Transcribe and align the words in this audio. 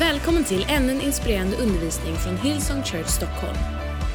Välkommen 0.00 0.44
till 0.44 0.66
ännu 0.68 0.92
en 0.92 1.00
inspirerande 1.00 1.56
undervisning 1.56 2.14
från 2.14 2.36
Hillsong 2.36 2.82
Church 2.82 3.08
Stockholm. 3.08 3.58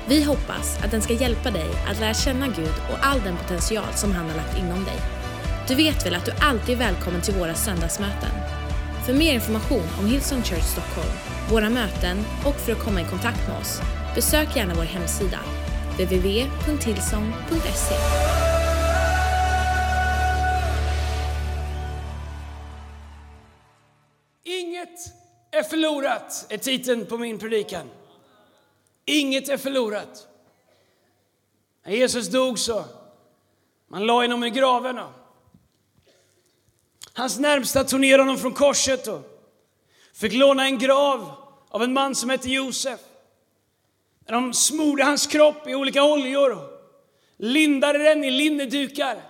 Vi 0.07 0.23
hoppas 0.23 0.83
att 0.83 0.91
den 0.91 1.01
ska 1.01 1.13
hjälpa 1.13 1.51
dig 1.51 1.69
att 1.89 1.99
lära 1.99 2.13
känna 2.13 2.47
Gud 2.47 2.73
och 2.91 3.05
all 3.05 3.21
den 3.21 3.37
potential 3.37 3.93
som 3.95 4.11
han 4.11 4.29
har 4.29 4.35
lagt 4.35 4.57
inom 4.57 4.83
dig. 4.83 4.95
Du 5.67 5.75
vet 5.75 6.05
väl 6.05 6.15
att 6.15 6.25
du 6.25 6.31
alltid 6.39 6.75
är 6.75 6.79
välkommen 6.79 7.21
till 7.21 7.33
våra 7.33 7.53
söndagsmöten? 7.53 8.29
För 9.05 9.13
mer 9.13 9.33
information 9.33 9.87
om 9.99 10.05
Hillsong 10.05 10.43
Church 10.43 10.65
Stockholm, 10.65 11.11
våra 11.51 11.69
möten 11.69 12.17
och 12.45 12.55
för 12.55 12.71
att 12.71 12.83
komma 12.83 13.01
i 13.01 13.05
kontakt 13.05 13.47
med 13.47 13.57
oss, 13.57 13.81
besök 14.15 14.55
gärna 14.55 14.73
vår 14.75 14.83
hemsida, 14.83 15.39
www.hillsong.se. 15.97 17.95
förlorat, 25.85 26.45
är 26.49 26.57
titeln 26.57 27.05
på 27.05 27.17
min 27.17 27.39
predikan. 27.39 27.89
Inget 29.05 29.49
är 29.49 29.57
förlorat. 29.57 30.27
När 31.85 31.93
Jesus 31.93 32.27
dog 32.27 32.59
så, 32.59 32.85
man 33.87 34.05
la 34.05 34.13
honom 34.13 34.43
i 34.43 34.49
graven. 34.49 34.99
och 34.99 35.11
Hans 37.13 37.39
närmsta 37.39 37.83
tog 37.83 37.99
ner 37.99 38.19
honom 38.19 38.37
från 38.37 38.53
korset 38.53 39.07
och 39.07 39.21
fick 40.13 40.33
låna 40.33 40.65
en 40.65 40.77
grav 40.77 41.31
av 41.69 41.83
en 41.83 41.93
man 41.93 42.15
som 42.15 42.29
hette 42.29 42.49
Josef. 42.49 42.99
När 44.27 44.33
de 44.33 44.53
smorde 44.53 45.03
hans 45.03 45.27
kropp 45.27 45.67
i 45.67 45.75
olika 45.75 46.03
oljor 46.03 46.51
och 46.51 46.69
lindade 47.37 47.99
den 47.99 48.23
i 48.23 48.31
linnedukar 48.31 49.21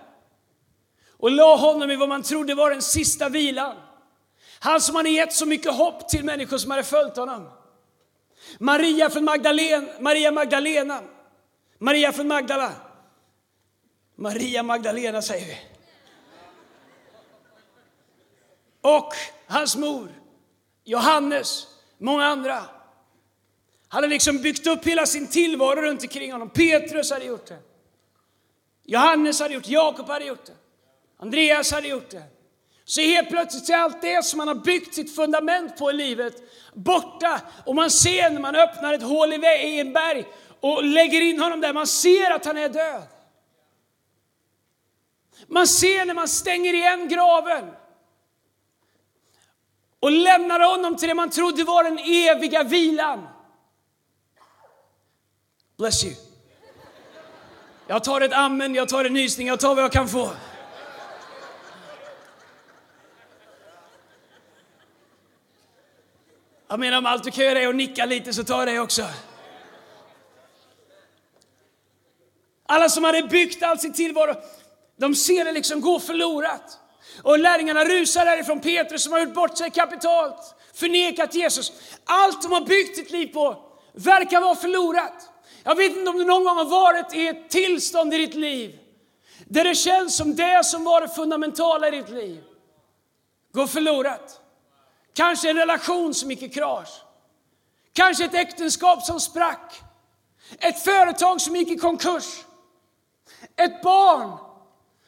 och 1.10 1.30
la 1.30 1.56
honom 1.56 1.90
i 1.90 1.96
vad 1.96 2.08
man 2.08 2.22
trodde 2.22 2.54
var 2.54 2.70
den 2.70 2.82
sista 2.82 3.28
vilan. 3.28 3.76
Han 4.58 4.80
som 4.80 4.94
hade 4.94 5.10
gett 5.10 5.32
så 5.32 5.46
mycket 5.46 5.74
hopp 5.74 6.08
till 6.08 6.24
människor 6.24 6.58
som 6.58 6.70
hade 6.70 6.82
följt 6.82 7.16
honom. 7.16 7.48
Maria 8.58 9.10
från 9.10 9.24
Magdalena, 9.24 9.88
Maria 10.00 10.32
Magdalena, 10.32 11.02
Maria 11.78 12.12
från 12.12 12.28
Magdala. 12.28 12.72
Maria 14.16 14.62
Magdalena 14.62 15.22
säger 15.22 15.46
vi. 15.46 15.58
Och 18.80 19.12
hans 19.46 19.76
mor, 19.76 20.08
Johannes, 20.84 21.66
många 21.98 22.24
andra. 22.24 22.62
Hade 23.88 24.06
liksom 24.06 24.38
byggt 24.38 24.66
upp 24.66 24.84
hela 24.84 25.06
sin 25.06 25.26
tillvaro 25.26 25.80
runt 25.80 26.02
omkring 26.02 26.32
honom. 26.32 26.50
Petrus 26.50 27.10
hade 27.10 27.24
gjort 27.24 27.46
det. 27.46 27.58
Johannes 28.84 29.40
hade 29.40 29.54
gjort 29.54 29.64
det, 29.64 29.72
Jakob 29.72 30.08
hade 30.08 30.24
gjort 30.24 30.44
det. 30.46 30.56
Andreas 31.16 31.72
hade 31.72 31.88
gjort 31.88 32.10
det. 32.10 32.22
Så 32.88 33.00
helt 33.00 33.28
plötsligt 33.28 33.68
är 33.68 33.76
allt 33.76 34.02
det 34.02 34.24
som 34.24 34.38
man 34.38 34.48
har 34.48 34.54
byggt 34.54 34.94
sitt 34.94 35.16
fundament 35.16 35.76
på 35.76 35.90
i 35.90 35.94
livet 35.94 36.34
borta. 36.74 37.40
Och 37.64 37.74
man 37.74 37.90
ser 37.90 38.30
när 38.30 38.40
man 38.40 38.56
öppnar 38.56 38.94
ett 38.94 39.02
hål 39.02 39.32
i 39.32 39.80
en 39.80 39.92
berg 39.92 40.24
och 40.60 40.84
lägger 40.84 41.20
in 41.20 41.40
honom 41.40 41.60
där, 41.60 41.72
man 41.72 41.86
ser 41.86 42.30
att 42.30 42.44
han 42.44 42.56
är 42.56 42.68
död. 42.68 43.02
Man 45.46 45.66
ser 45.66 46.04
när 46.04 46.14
man 46.14 46.28
stänger 46.28 46.74
igen 46.74 47.08
graven 47.08 47.64
och 50.00 50.10
lämnar 50.10 50.60
honom 50.60 50.96
till 50.96 51.08
det 51.08 51.14
man 51.14 51.30
trodde 51.30 51.64
var 51.64 51.84
den 51.84 51.98
eviga 51.98 52.62
vilan. 52.62 53.28
Bless 55.78 56.04
you. 56.04 56.14
Jag 57.86 58.04
tar 58.04 58.20
ett 58.20 58.32
amen, 58.32 58.74
jag 58.74 58.88
tar 58.88 59.04
en 59.04 59.12
nysning, 59.12 59.46
jag 59.46 59.60
tar 59.60 59.74
vad 59.74 59.84
jag 59.84 59.92
kan 59.92 60.08
få. 60.08 60.30
Jag 66.68 66.80
menar 66.80 66.98
om 66.98 67.06
allt 67.06 67.24
du 67.24 67.30
kan 67.30 67.44
göra 67.44 67.60
är 67.60 67.68
att 67.68 67.74
nicka 67.76 68.06
lite 68.06 68.32
så 68.32 68.44
tar 68.44 68.58
jag 68.58 68.68
det 68.68 68.80
också. 68.80 69.04
Alla 72.66 72.88
som 72.88 73.04
hade 73.04 73.22
byggt 73.22 73.62
all 73.62 73.78
sin 73.78 73.92
tillvaro, 73.92 74.34
de 74.96 75.14
ser 75.14 75.44
det 75.44 75.52
liksom 75.52 75.80
gå 75.80 76.00
förlorat. 76.00 76.78
Och 77.22 77.38
lärjungarna 77.38 77.84
rusar 77.84 78.24
därifrån. 78.24 78.60
Petrus 78.60 79.02
som 79.02 79.12
har 79.12 79.20
gjort 79.20 79.34
bort 79.34 79.58
sig 79.58 79.70
kapitalt, 79.70 80.54
förnekat 80.74 81.34
Jesus. 81.34 81.72
Allt 82.04 82.42
de 82.42 82.52
har 82.52 82.60
byggt 82.60 82.96
sitt 82.96 83.10
liv 83.10 83.26
på 83.26 83.56
verkar 83.92 84.40
vara 84.40 84.54
förlorat. 84.54 85.30
Jag 85.64 85.74
vet 85.74 85.96
inte 85.96 86.10
om 86.10 86.18
du 86.18 86.24
någon 86.24 86.44
gång 86.44 86.56
har 86.56 86.64
varit 86.64 87.14
i 87.14 87.26
ett 87.26 87.50
tillstånd 87.50 88.14
i 88.14 88.18
ditt 88.18 88.34
liv 88.34 88.78
där 89.44 89.64
det 89.64 89.74
känns 89.74 90.16
som 90.16 90.36
det 90.36 90.64
som 90.64 90.84
var 90.84 91.00
det 91.00 91.08
fundamentala 91.08 91.88
i 91.88 91.90
ditt 91.90 92.08
liv 92.08 92.42
går 93.52 93.66
förlorat. 93.66 94.40
Kanske 95.16 95.50
en 95.50 95.56
relation 95.56 96.14
som 96.14 96.30
gick 96.30 96.42
i 96.42 96.48
krasch. 96.48 97.02
Kanske 97.92 98.24
ett 98.24 98.34
äktenskap 98.34 99.02
som 99.02 99.20
sprack. 99.20 99.82
Ett 100.58 100.84
företag 100.84 101.40
som 101.40 101.56
gick 101.56 101.70
i 101.70 101.78
konkurs. 101.78 102.44
Ett 103.56 103.82
barn 103.82 104.38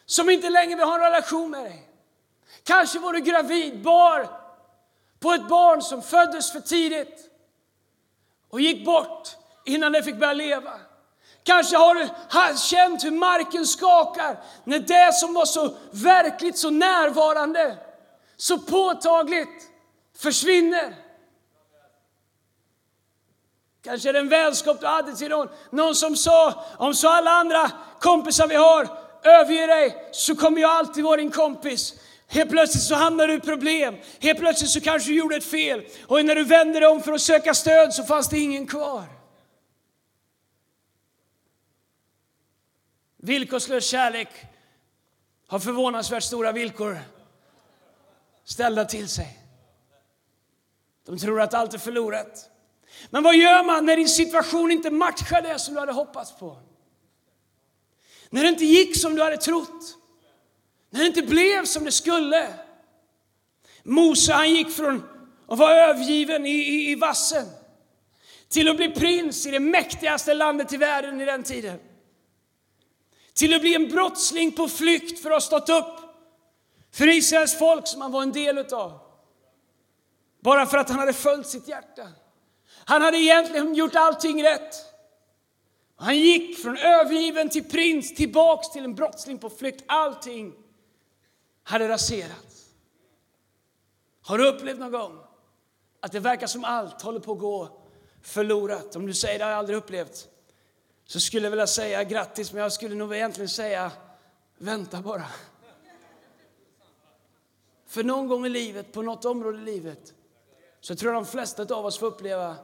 som 0.06 0.30
inte 0.30 0.50
längre 0.50 0.76
vill 0.76 0.84
ha 0.84 0.94
en 0.94 1.00
relation 1.00 1.50
med 1.50 1.64
dig. 1.64 1.88
Kanske 2.64 2.98
var 2.98 3.12
du 3.12 3.20
gravid, 3.20 3.82
bar 3.82 4.28
på 5.20 5.32
ett 5.32 5.48
barn 5.48 5.82
som 5.82 6.02
föddes 6.02 6.52
för 6.52 6.60
tidigt 6.60 7.30
och 8.50 8.60
gick 8.60 8.84
bort 8.84 9.28
innan 9.64 9.92
det 9.92 10.02
fick 10.02 10.18
börja 10.18 10.32
leva. 10.32 10.72
Kanske 11.42 11.76
har 11.76 11.94
du 11.94 12.08
känt 12.58 13.04
hur 13.04 13.10
marken 13.10 13.66
skakar 13.66 14.40
när 14.64 14.78
det 14.78 15.14
som 15.14 15.34
var 15.34 15.46
så 15.46 15.76
verkligt, 15.90 16.58
så 16.58 16.70
närvarande, 16.70 17.76
så 18.36 18.58
påtagligt 18.58 19.68
försvinner. 20.18 20.94
Kanske 23.82 24.08
är 24.08 24.12
det 24.12 24.18
en 24.18 24.28
vänskap 24.28 24.80
du 24.80 24.86
hade 24.86 25.16
till 25.16 25.28
någon, 25.28 25.48
någon 25.70 25.94
som 25.94 26.16
sa, 26.16 26.64
om 26.78 26.94
så 26.94 27.08
alla 27.08 27.30
andra 27.30 27.70
kompisar 28.00 28.46
vi 28.46 28.54
har 28.54 28.88
överger 29.22 29.68
dig 29.68 30.08
så 30.12 30.36
kommer 30.36 30.60
jag 30.60 30.70
alltid 30.70 31.04
vara 31.04 31.16
din 31.16 31.30
kompis. 31.30 31.94
Helt 32.26 32.50
plötsligt 32.50 32.84
så 32.84 32.94
hamnar 32.94 33.26
du 33.28 33.34
i 33.34 33.40
problem. 33.40 33.96
Helt 34.20 34.38
plötsligt 34.38 34.70
så 34.70 34.80
kanske 34.80 35.10
du 35.10 35.16
gjorde 35.16 35.36
ett 35.36 35.44
fel. 35.44 35.84
Och 36.06 36.24
när 36.24 36.34
du 36.34 36.44
vänder 36.44 36.80
dig 36.80 36.88
om 36.88 37.02
för 37.02 37.12
att 37.12 37.20
söka 37.20 37.54
stöd 37.54 37.94
så 37.94 38.04
fanns 38.04 38.28
det 38.28 38.38
ingen 38.38 38.66
kvar. 38.66 39.04
Villkorslös 43.16 43.84
kärlek 43.84 44.28
har 45.46 45.58
förvånansvärt 45.58 46.22
stora 46.22 46.52
villkor 46.52 46.98
ställda 48.44 48.84
till 48.84 49.08
sig. 49.08 49.47
De 51.08 51.18
tror 51.18 51.40
att 51.40 51.54
allt 51.54 51.74
är 51.74 51.78
förlorat. 51.78 52.50
Men 53.10 53.22
vad 53.22 53.36
gör 53.36 53.64
man 53.64 53.86
när 53.86 53.96
din 53.96 54.08
situation 54.08 54.70
inte 54.70 54.90
matchar 54.90 55.42
det 55.42 55.58
som 55.58 55.74
du 55.74 55.80
hade 55.80 55.92
hoppats 55.92 56.32
på? 56.38 56.58
När 58.30 58.42
det 58.42 58.48
inte 58.48 58.64
gick 58.64 59.00
som 59.00 59.14
du 59.14 59.22
hade 59.22 59.36
trott? 59.36 59.96
När 60.90 61.00
det 61.00 61.06
inte 61.06 61.22
blev 61.22 61.64
som 61.64 61.84
det 61.84 61.92
skulle? 61.92 62.54
Mose 63.82 64.32
han 64.32 64.50
gick 64.50 64.70
från 64.70 65.02
att 65.48 65.58
vara 65.58 65.72
övergiven 65.72 66.46
i, 66.46 66.50
i, 66.50 66.90
i 66.90 66.94
vassen 66.94 67.46
till 68.48 68.68
att 68.68 68.76
bli 68.76 68.90
prins 68.90 69.46
i 69.46 69.50
det 69.50 69.60
mäktigaste 69.60 70.34
landet 70.34 70.72
i 70.72 70.76
världen 70.76 71.20
i 71.20 71.24
den 71.24 71.42
tiden. 71.42 71.78
Till 73.34 73.54
att 73.54 73.60
bli 73.60 73.74
en 73.74 73.88
brottsling 73.88 74.52
på 74.52 74.68
flykt 74.68 75.22
för 75.22 75.30
att 75.30 75.34
ha 75.34 75.40
stått 75.40 75.68
upp 75.68 76.00
för 76.92 77.08
Israels 77.08 77.58
folk 77.58 77.86
som 77.86 78.00
han 78.00 78.12
var 78.12 78.22
en 78.22 78.32
del 78.32 78.58
utav. 78.58 79.07
Bara 80.40 80.66
för 80.66 80.78
att 80.78 80.88
han 80.88 80.98
hade 80.98 81.12
följt 81.12 81.46
sitt 81.46 81.68
hjärta. 81.68 82.08
Han 82.84 83.02
hade 83.02 83.18
egentligen 83.18 83.74
gjort 83.74 83.94
allting 83.94 84.44
rätt. 84.44 84.74
Han 85.96 86.18
gick 86.18 86.58
från 86.58 86.76
övergiven 86.76 87.48
till 87.48 87.64
prins, 87.64 88.14
tillbaks 88.14 88.70
till 88.70 88.84
en 88.84 88.94
brottsling 88.94 89.38
på 89.38 89.50
flykt. 89.50 89.84
Allting 89.86 90.54
hade 91.62 91.88
raserats. 91.88 92.66
Har 94.22 94.38
du 94.38 94.48
upplevt 94.48 94.78
någon 94.78 94.92
gång 94.92 95.18
att 96.00 96.12
det 96.12 96.20
verkar 96.20 96.46
som 96.46 96.64
allt 96.64 97.02
håller 97.02 97.20
på 97.20 97.32
att 97.32 97.38
gå 97.38 97.80
förlorat? 98.22 98.96
Om 98.96 99.06
du 99.06 99.14
säger 99.14 99.38
det 99.38 99.44
har 99.44 99.50
jag 99.50 99.58
aldrig 99.58 99.78
upplevt, 99.78 100.28
så 101.06 101.20
skulle 101.20 101.46
jag 101.46 101.50
vilja 101.50 101.66
säga 101.66 102.04
grattis, 102.04 102.52
men 102.52 102.62
jag 102.62 102.72
skulle 102.72 102.94
nog 102.94 103.14
egentligen 103.14 103.48
säga 103.48 103.92
vänta 104.58 105.00
bara. 105.00 105.26
För 107.86 108.04
någon 108.04 108.28
gång 108.28 108.46
i 108.46 108.48
livet, 108.48 108.92
på 108.92 109.02
något 109.02 109.24
område 109.24 109.58
i 109.58 109.64
livet, 109.64 110.14
så 110.80 110.94
tror 110.94 111.12
jag 111.12 111.22
de 111.24 111.30
flesta 111.30 111.74
av 111.74 111.86
oss 111.86 111.98
får 111.98 112.06
uppleva 112.06 112.56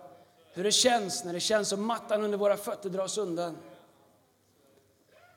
hur 0.53 0.65
det 0.65 0.73
känns 0.73 1.25
när 1.25 1.33
det 1.33 1.41
känns 1.41 1.69
som 1.69 1.87
mattan 1.87 2.25
under 2.25 2.39
våra 2.39 2.57
fötter 2.57 2.91
dras 2.91 3.19
undan. 3.19 3.57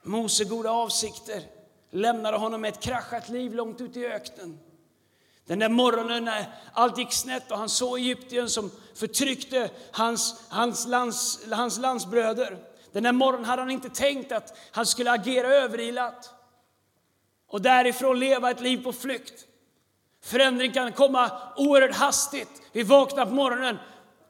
Mose 0.03 0.43
goda 0.43 0.71
avsikter 0.71 1.43
lämnade 1.89 2.37
honom 2.37 2.61
med 2.61 2.73
ett 2.73 2.79
kraschat 2.79 3.29
liv 3.29 3.53
långt 3.53 3.81
ute 3.81 3.99
i 3.99 4.07
öknen. 4.07 4.59
Den 5.45 5.59
där 5.59 5.69
morgonen 5.69 6.25
när 6.25 6.45
allt 6.73 6.97
gick 6.97 7.13
snett 7.13 7.51
och 7.51 7.57
han 7.57 7.69
såg 7.69 7.99
Egypten 7.99 8.49
som 8.49 8.71
förtryckte 8.95 9.69
hans, 9.91 10.43
hans, 10.49 10.87
lands, 10.87 11.39
hans 11.51 11.77
landsbröder. 11.77 12.57
Den 12.91 13.03
där 13.03 13.11
morgonen 13.11 13.45
hade 13.45 13.61
han 13.61 13.71
inte 13.71 13.89
tänkt 13.89 14.31
att 14.31 14.57
han 14.71 14.85
skulle 14.85 15.11
agera 15.11 15.47
överilat 15.47 16.33
och 17.47 17.61
därifrån 17.61 18.19
leva 18.19 18.51
ett 18.51 18.61
liv 18.61 18.83
på 18.83 18.93
flykt. 18.93 19.45
Förändring 20.27 20.71
kan 20.71 20.91
komma 20.91 21.31
oerhört 21.55 21.95
hastigt. 21.95 22.61
Vi 22.71 22.83
vaknar 22.83 23.25
på 23.25 23.31
morgonen 23.31 23.77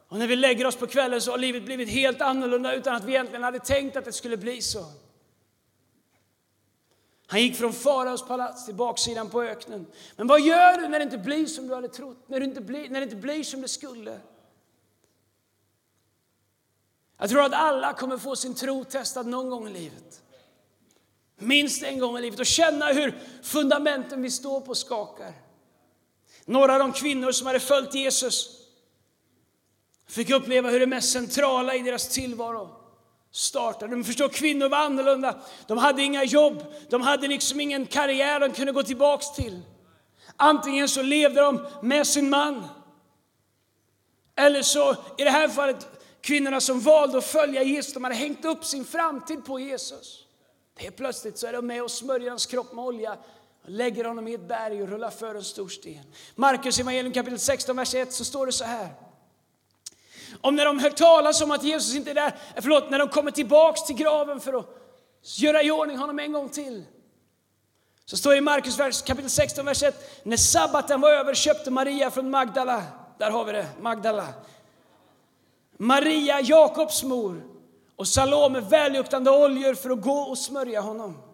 och 0.08 0.18
när 0.18 0.26
vi 0.26 0.36
lägger 0.36 0.66
oss 0.66 0.76
på 0.76 0.86
kvällen 0.86 1.20
så 1.20 1.30
har 1.30 1.38
livet 1.38 1.64
blivit 1.64 1.88
helt 1.88 2.20
annorlunda 2.20 2.74
utan 2.74 2.96
att 2.96 3.04
vi 3.04 3.12
egentligen 3.12 3.42
hade 3.42 3.58
tänkt 3.58 3.96
att 3.96 4.04
det 4.04 4.12
skulle 4.12 4.36
bli 4.36 4.62
så. 4.62 4.84
Han 7.26 7.42
gick 7.42 7.56
från 7.56 7.72
faraos 7.72 8.28
palats 8.28 8.66
till 8.66 8.74
baksidan 8.74 9.30
på 9.30 9.42
öknen. 9.42 9.86
Men 10.16 10.26
vad 10.26 10.40
gör 10.40 10.80
du 10.80 10.88
när 10.88 10.98
det 10.98 11.02
inte 11.02 11.18
blir 11.18 11.46
som 11.46 11.68
du 11.68 11.74
hade 11.74 11.88
trott? 11.88 12.24
När 12.26 12.40
det 12.40 12.46
inte 12.46 12.60
blir, 12.60 12.88
när 12.88 13.00
det 13.00 13.04
inte 13.04 13.16
blir 13.16 13.42
som 13.42 13.62
det 13.62 13.68
skulle? 13.68 14.20
Jag 17.18 17.30
tror 17.30 17.42
att 17.42 17.52
alla 17.52 17.92
kommer 17.92 18.18
få 18.18 18.36
sin 18.36 18.54
tro 18.54 18.84
testad 18.84 19.26
någon 19.26 19.50
gång 19.50 19.68
i 19.68 19.72
livet. 19.72 20.22
Minst 21.36 21.82
en 21.82 21.98
gång 21.98 22.18
i 22.18 22.20
livet 22.20 22.40
och 22.40 22.46
känna 22.46 22.86
hur 22.86 23.18
fundamenten 23.42 24.22
vi 24.22 24.30
står 24.30 24.60
på 24.60 24.74
skakar. 24.74 25.47
Några 26.48 26.72
av 26.72 26.78
de 26.78 26.92
kvinnor 26.92 27.32
som 27.32 27.46
hade 27.46 27.60
följt 27.60 27.94
Jesus 27.94 28.50
fick 30.06 30.30
uppleva 30.30 30.70
hur 30.70 30.80
det 30.80 30.86
mest 30.86 31.12
centrala 31.12 31.74
i 31.74 31.82
deras 31.82 32.08
tillvaro 32.08 32.70
startade. 33.30 33.96
De 33.96 34.04
förstår, 34.04 34.28
kvinnor 34.28 34.68
var 34.68 34.78
annorlunda. 34.78 35.34
De 35.66 35.78
hade 35.78 36.02
inga 36.02 36.24
jobb, 36.24 36.64
de 36.90 37.02
hade 37.02 37.28
liksom 37.28 37.60
ingen 37.60 37.86
karriär 37.86 38.40
de 38.40 38.52
kunde 38.52 38.72
gå 38.72 38.82
tillbaks 38.82 39.32
till. 39.32 39.60
Antingen 40.36 40.88
så 40.88 41.02
levde 41.02 41.40
de 41.40 41.66
med 41.82 42.06
sin 42.06 42.30
man, 42.30 42.64
eller 44.36 44.62
så, 44.62 44.96
i 45.18 45.24
det 45.24 45.30
här 45.30 45.48
fallet, 45.48 45.88
kvinnorna 46.20 46.60
som 46.60 46.80
valde 46.80 47.18
att 47.18 47.24
följa 47.24 47.62
Jesus, 47.62 47.94
de 47.94 48.04
hade 48.04 48.16
hängt 48.16 48.44
upp 48.44 48.64
sin 48.64 48.84
framtid 48.84 49.44
på 49.44 49.60
Jesus. 49.60 50.24
Helt 50.76 50.96
plötsligt 50.96 51.38
så 51.38 51.46
är 51.46 51.52
de 51.52 51.66
med 51.66 51.82
och 51.82 51.90
smörjer 51.90 52.30
hans 52.30 52.46
kropp 52.46 52.72
med 52.72 52.84
olja 52.84 53.16
lägger 53.68 54.04
honom 54.04 54.28
i 54.28 54.34
ett 54.34 54.48
berg 54.48 54.82
och 54.82 54.88
rullar 54.88 55.10
för 55.10 55.34
en 55.34 55.44
stor 55.44 55.68
sten. 55.68 56.04
Markus 56.34 56.78
evangelium 56.78 57.12
kapitel 57.12 57.38
16, 57.38 57.76
vers 57.76 57.94
1 57.94 58.12
så 58.12 58.24
står 58.24 58.46
det 58.46 58.52
så 58.52 58.64
här. 58.64 58.88
Om 60.40 60.56
när 60.56 60.64
de 60.64 60.78
hör 60.78 60.90
talas 60.90 61.40
om 61.40 61.50
att 61.50 61.62
Jesus 61.62 61.94
inte 61.94 62.10
är 62.10 62.14
där, 62.14 62.34
förlåt, 62.56 62.90
när 62.90 62.98
de 62.98 63.08
kommer 63.08 63.30
tillbaks 63.30 63.84
till 63.84 63.96
graven 63.96 64.40
för 64.40 64.52
att 64.52 64.66
göra 65.22 65.62
i 65.62 65.70
ordning 65.70 65.98
honom 65.98 66.18
en 66.18 66.32
gång 66.32 66.48
till. 66.48 66.84
Så 68.04 68.16
står 68.16 68.30
det 68.30 68.36
i 68.36 68.40
Markus 68.40 69.02
kapitel 69.02 69.30
16, 69.30 69.64
vers 69.64 69.82
1. 69.82 70.24
När 70.24 70.36
sabbaten 70.36 71.00
var 71.00 71.10
över 71.10 71.34
köpte 71.34 71.70
Maria 71.70 72.10
från 72.10 72.30
Magdala, 72.30 72.82
där 73.18 73.30
har 73.30 73.44
vi 73.44 73.52
det, 73.52 73.66
Magdala. 73.80 74.26
Maria, 75.76 76.40
Jakobs 76.40 77.02
mor, 77.02 77.42
och 77.96 78.08
Salome 78.08 78.60
välluktande 78.60 79.30
oljor 79.30 79.74
för 79.74 79.90
att 79.90 80.02
gå 80.02 80.20
och 80.20 80.38
smörja 80.38 80.80
honom. 80.80 81.27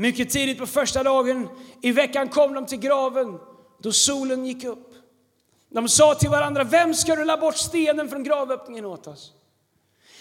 Mycket 0.00 0.30
tidigt 0.30 0.58
på 0.58 0.66
första 0.66 1.02
dagen 1.02 1.48
i 1.82 1.92
veckan 1.92 2.28
kom 2.28 2.54
de 2.54 2.66
till 2.66 2.78
graven 2.78 3.38
då 3.78 3.92
solen 3.92 4.46
gick 4.46 4.64
upp. 4.64 4.94
De 5.68 5.88
sa 5.88 6.14
till 6.14 6.28
varandra, 6.28 6.64
vem 6.64 6.94
ska 6.94 7.16
rulla 7.16 7.36
bort 7.36 7.56
stenen 7.56 8.08
från 8.08 8.22
gravöppningen 8.22 8.84
åt 8.84 9.06
oss? 9.06 9.32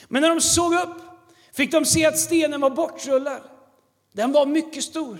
Men 0.07 0.21
när 0.21 0.29
de 0.29 0.41
såg 0.41 0.73
upp 0.73 0.97
fick 1.53 1.71
de 1.71 1.85
se 1.85 2.05
att 2.05 2.19
stenen 2.19 2.61
var 2.61 2.69
bortrullad. 2.69 3.41
Den 4.11 4.31
var 4.31 4.45
mycket 4.45 4.83
stor. 4.83 5.17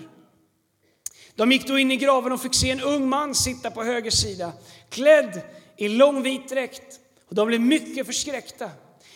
De 1.34 1.52
gick 1.52 1.66
då 1.66 1.78
in 1.78 1.90
i 1.90 1.96
graven 1.96 2.32
och 2.32 2.42
fick 2.42 2.54
se 2.54 2.70
en 2.70 2.80
ung 2.80 3.08
man 3.08 3.34
sitta 3.34 3.70
på 3.70 3.82
höger 3.82 4.10
sida, 4.10 4.52
klädd 4.88 5.40
i 5.76 5.88
lång 5.88 6.22
vit 6.22 6.48
dräkt. 6.48 7.00
Och 7.28 7.34
de 7.34 7.48
blev 7.48 7.60
mycket 7.60 8.06
förskräckta. 8.06 8.70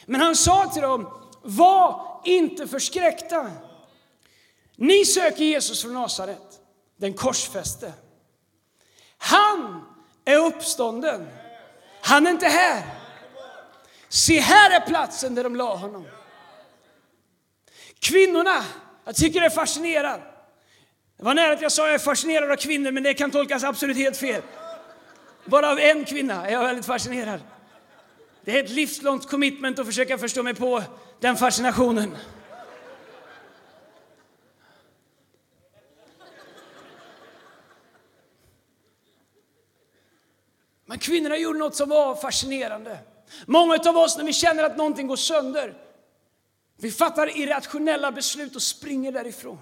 Men 0.06 0.20
han 0.20 0.36
sa 0.36 0.70
till 0.72 0.82
dem, 0.82 1.08
var 1.42 2.20
inte 2.24 2.66
förskräckta. 2.68 3.50
Ni 4.76 5.04
söker 5.04 5.44
Jesus 5.44 5.82
från 5.82 5.94
Nasaret, 5.94 6.60
den 6.96 7.14
korsfäste. 7.14 7.92
Han 9.18 9.84
är 10.24 10.36
uppstånden. 10.36 11.28
Han 12.02 12.26
är 12.26 12.30
inte 12.30 12.46
här. 12.48 12.82
Se, 14.08 14.40
här 14.40 14.70
är 14.70 14.86
platsen 14.86 15.34
där 15.34 15.44
de 15.44 15.56
la 15.56 15.76
honom. 15.76 16.06
Kvinnorna, 17.98 18.64
jag 19.04 19.16
tycker 19.16 19.40
det 19.40 19.46
är 19.46 19.50
fascinerande. 19.50 20.26
Det 21.16 21.24
var 21.24 21.34
nära 21.34 21.52
att 21.52 21.62
jag 21.62 21.72
sa 21.72 21.82
att 21.82 21.88
jag 21.88 21.94
är 21.94 21.98
fascinerad 21.98 22.50
av 22.50 22.56
kvinnor, 22.56 22.90
men 22.90 23.02
det 23.02 23.14
kan 23.14 23.30
tolkas 23.30 23.64
absolut 23.64 23.96
helt 23.96 24.16
fel. 24.16 24.42
Bara 25.44 25.70
av 25.70 25.78
en 25.78 26.04
kvinna 26.04 26.46
är 26.46 26.52
jag 26.52 26.64
väldigt 26.64 26.86
fascinerad. 26.86 27.40
Det 28.44 28.58
är 28.58 28.64
ett 28.64 28.70
livslångt 28.70 29.30
commitment 29.30 29.78
att 29.78 29.86
försöka 29.86 30.18
förstå 30.18 30.42
mig 30.42 30.54
på 30.54 30.82
den 31.20 31.36
fascinationen. 31.36 32.16
Men 40.94 40.98
kvinnorna 41.00 41.36
gjorde 41.36 41.58
något 41.58 41.76
som 41.76 41.88
var 41.88 42.14
fascinerande. 42.14 42.98
Många 43.46 43.78
av 43.86 43.96
oss 43.96 44.16
när 44.16 44.24
vi 44.24 44.32
känner 44.32 44.64
att 44.64 44.76
någonting 44.76 45.06
går 45.06 45.16
sönder, 45.16 45.74
vi 46.76 46.90
fattar 46.90 47.38
irrationella 47.38 48.12
beslut 48.12 48.56
och 48.56 48.62
springer 48.62 49.12
därifrån. 49.12 49.58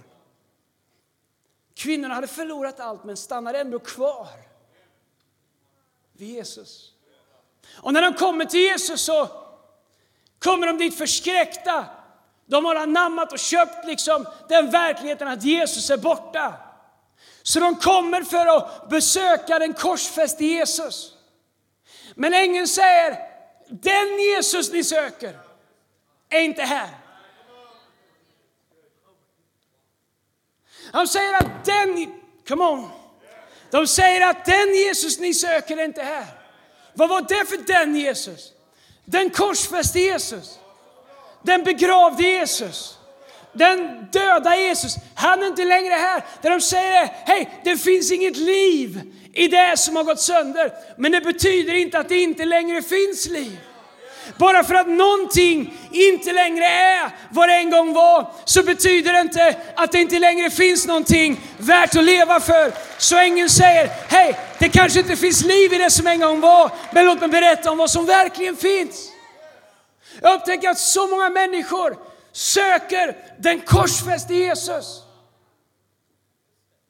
Kvinnorna 1.75 2.15
hade 2.15 2.27
förlorat 2.27 2.81
allt 2.81 3.05
men 3.05 3.17
stannade 3.17 3.61
ändå 3.61 3.79
kvar 3.79 4.29
vid 6.13 6.29
Jesus. 6.29 6.93
Och 7.73 7.93
när 7.93 8.03
de 8.03 8.15
kommer 8.15 8.45
till 8.45 8.61
Jesus 8.61 9.03
så 9.03 9.29
kommer 10.39 10.67
de 10.67 10.79
dit 10.79 10.99
förskräckta. 10.99 11.87
De 12.47 12.65
har 12.65 12.75
anammat 12.75 13.33
och 13.33 13.39
köpt 13.39 13.87
liksom 13.87 14.27
den 14.49 14.71
verkligheten 14.71 15.29
att 15.29 15.45
Jesus 15.45 15.91
är 15.91 15.97
borta. 15.97 16.55
Så 17.43 17.61
de 17.61 17.77
kommer 17.77 18.23
för 18.23 18.57
att 18.57 18.89
besöka 18.89 19.59
den 19.59 19.73
korsfäste 19.75 20.45
Jesus. 20.45 21.12
Men 22.15 22.35
ängeln 22.35 22.69
säger, 22.69 23.19
den 23.69 24.19
Jesus 24.19 24.73
ni 24.73 24.85
söker 24.85 25.39
är 26.29 26.41
inte 26.41 26.63
här. 26.63 26.89
Han 30.93 31.09
säger 31.09 31.35
att 31.35 31.65
den, 31.65 32.21
come 32.49 32.65
on. 32.65 32.91
De 33.71 33.87
säger 33.87 34.31
att 34.31 34.45
den 34.45 34.75
Jesus 34.75 35.19
ni 35.19 35.35
söker 35.35 35.77
är 35.77 35.85
inte 35.85 36.03
här. 36.03 36.27
Vad 36.95 37.09
var 37.09 37.21
det 37.21 37.49
för 37.49 37.57
den 37.57 37.97
Jesus? 37.97 38.53
Den 39.05 39.31
korsfäste 39.31 40.01
Jesus. 40.01 40.59
Den 41.43 41.65
begravde 41.65 42.23
Jesus. 42.23 42.99
Den 43.53 44.07
döda 44.13 44.57
Jesus. 44.57 44.97
Han 45.15 45.43
är 45.43 45.47
inte 45.47 45.65
längre 45.65 45.95
här. 45.95 46.25
Där 46.43 46.51
de 46.51 46.61
säger, 46.61 47.09
hej, 47.27 47.61
det 47.65 47.77
finns 47.77 48.13
inget 48.13 48.37
liv 48.37 49.01
i 49.33 49.49
det 49.49 49.79
som 49.79 49.97
har 49.97 50.05
gått 50.05 50.21
sönder. 50.21 50.73
Men 50.97 51.13
det 51.13 51.21
betyder 51.21 51.75
inte 51.75 51.99
att 51.99 52.09
det 52.09 52.23
inte 52.23 52.45
längre 52.45 52.83
finns 52.83 53.27
liv. 53.29 53.59
Bara 54.37 54.65
för 54.65 54.75
att 54.75 54.89
någonting 54.89 55.75
inte 55.93 56.33
längre 56.33 56.67
är 56.67 57.11
vad 57.31 57.49
det 57.49 57.55
en 57.55 57.71
gång 57.71 57.93
var, 57.93 58.31
så 58.45 58.63
betyder 58.63 59.13
det 59.13 59.21
inte 59.21 59.57
att 59.77 59.93
det 59.93 60.01
inte 60.01 60.19
längre 60.19 60.51
finns 60.51 60.87
någonting 60.87 61.41
värt 61.59 61.97
att 61.97 62.05
leva 62.05 62.41
för. 62.41 62.73
Så 62.99 63.17
ängeln 63.17 63.49
säger, 63.49 63.91
hej, 64.09 64.39
det 64.59 64.69
kanske 64.69 64.99
inte 64.99 65.17
finns 65.17 65.45
liv 65.45 65.73
i 65.73 65.79
det 65.79 65.91
som 65.91 66.07
en 66.07 66.21
gång 66.21 66.41
var, 66.41 66.71
men 66.93 67.07
låt 67.07 67.21
mig 67.21 67.29
berätta 67.29 67.71
om 67.71 67.79
vad 67.79 67.91
som 67.91 68.07
verkligen 68.07 68.57
finns. 68.57 69.09
Jag 70.21 70.35
upptäcker 70.35 70.69
att 70.69 70.79
så 70.79 71.07
många 71.07 71.29
människor 71.29 71.97
söker 72.33 73.17
den 73.39 73.61
korsfäste 73.61 74.35
Jesus. 74.35 75.03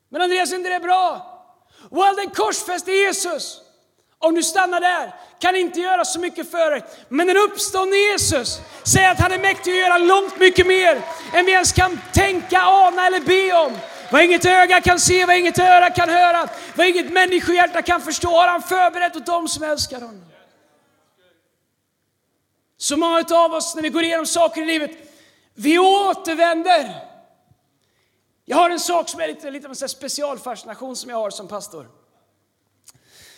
Men 0.08 0.22
Andreas, 0.22 0.52
är 0.52 0.56
inte 0.56 0.68
det 0.68 0.80
bra? 0.80 1.28
Well, 1.90 2.16
den 2.16 2.30
korsfäste 2.30 2.92
Jesus, 2.92 3.60
om 4.18 4.34
du 4.34 4.42
stannar 4.42 4.80
där, 4.80 5.14
kan 5.38 5.56
inte 5.56 5.80
göra 5.80 6.04
så 6.04 6.20
mycket 6.20 6.50
för 6.50 6.70
dig. 6.70 6.82
Men 7.08 7.26
den 7.26 7.36
uppståndne 7.36 7.96
Jesus 7.96 8.60
säger 8.82 9.10
att 9.10 9.20
han 9.20 9.32
är 9.32 9.38
mäktig 9.38 9.70
att 9.70 9.78
göra 9.78 9.98
långt 9.98 10.38
mycket 10.38 10.66
mer 10.66 11.02
än 11.34 11.46
vi 11.46 11.52
ens 11.52 11.72
kan 11.72 12.00
tänka, 12.12 12.60
ana 12.62 13.06
eller 13.06 13.20
be 13.20 13.52
om. 13.52 13.78
Vad 14.10 14.22
inget 14.22 14.44
öga 14.44 14.80
kan 14.80 15.00
se, 15.00 15.26
vad 15.26 15.36
inget 15.36 15.58
öra 15.58 15.90
kan 15.90 16.08
höra, 16.08 16.48
vad 16.74 16.86
inget 16.86 17.12
människohjärta 17.12 17.82
kan 17.82 18.00
förstå 18.00 18.30
har 18.30 18.48
han 18.48 18.62
förberett 18.62 19.16
åt 19.16 19.26
dem 19.26 19.48
som 19.48 19.62
älskar 19.62 20.00
honom. 20.00 20.24
Så 22.76 22.96
många 22.96 23.24
av 23.30 23.52
oss, 23.52 23.74
när 23.74 23.82
vi 23.82 23.88
går 23.88 24.02
igenom 24.02 24.26
saker 24.26 24.62
i 24.62 24.66
livet, 24.66 24.90
vi 25.54 25.78
återvänder. 25.78 27.08
Jag 28.44 28.56
har 28.56 28.70
en 28.70 28.80
sak 28.80 29.08
som 29.08 29.20
är 29.20 29.28
lite, 29.28 29.50
lite 29.50 29.66
av 29.66 29.70
en 29.82 29.88
specialfascination 29.88 30.96
som 30.96 31.10
jag 31.10 31.16
har 31.16 31.30
som 31.30 31.48
pastor. 31.48 31.90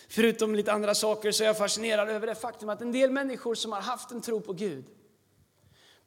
Förutom 0.08 0.54
lite 0.54 0.72
andra 0.72 0.94
saker 0.94 1.32
så 1.32 1.42
är 1.42 1.46
jag 1.46 1.58
fascinerad 1.58 2.08
över 2.08 2.26
det 2.26 2.34
faktum 2.34 2.68
att 2.68 2.80
en 2.80 2.92
del 2.92 3.10
människor 3.10 3.54
som 3.54 3.72
har 3.72 3.80
haft 3.80 4.10
en 4.10 4.20
tro 4.20 4.40
på 4.40 4.52
Gud 4.52 4.84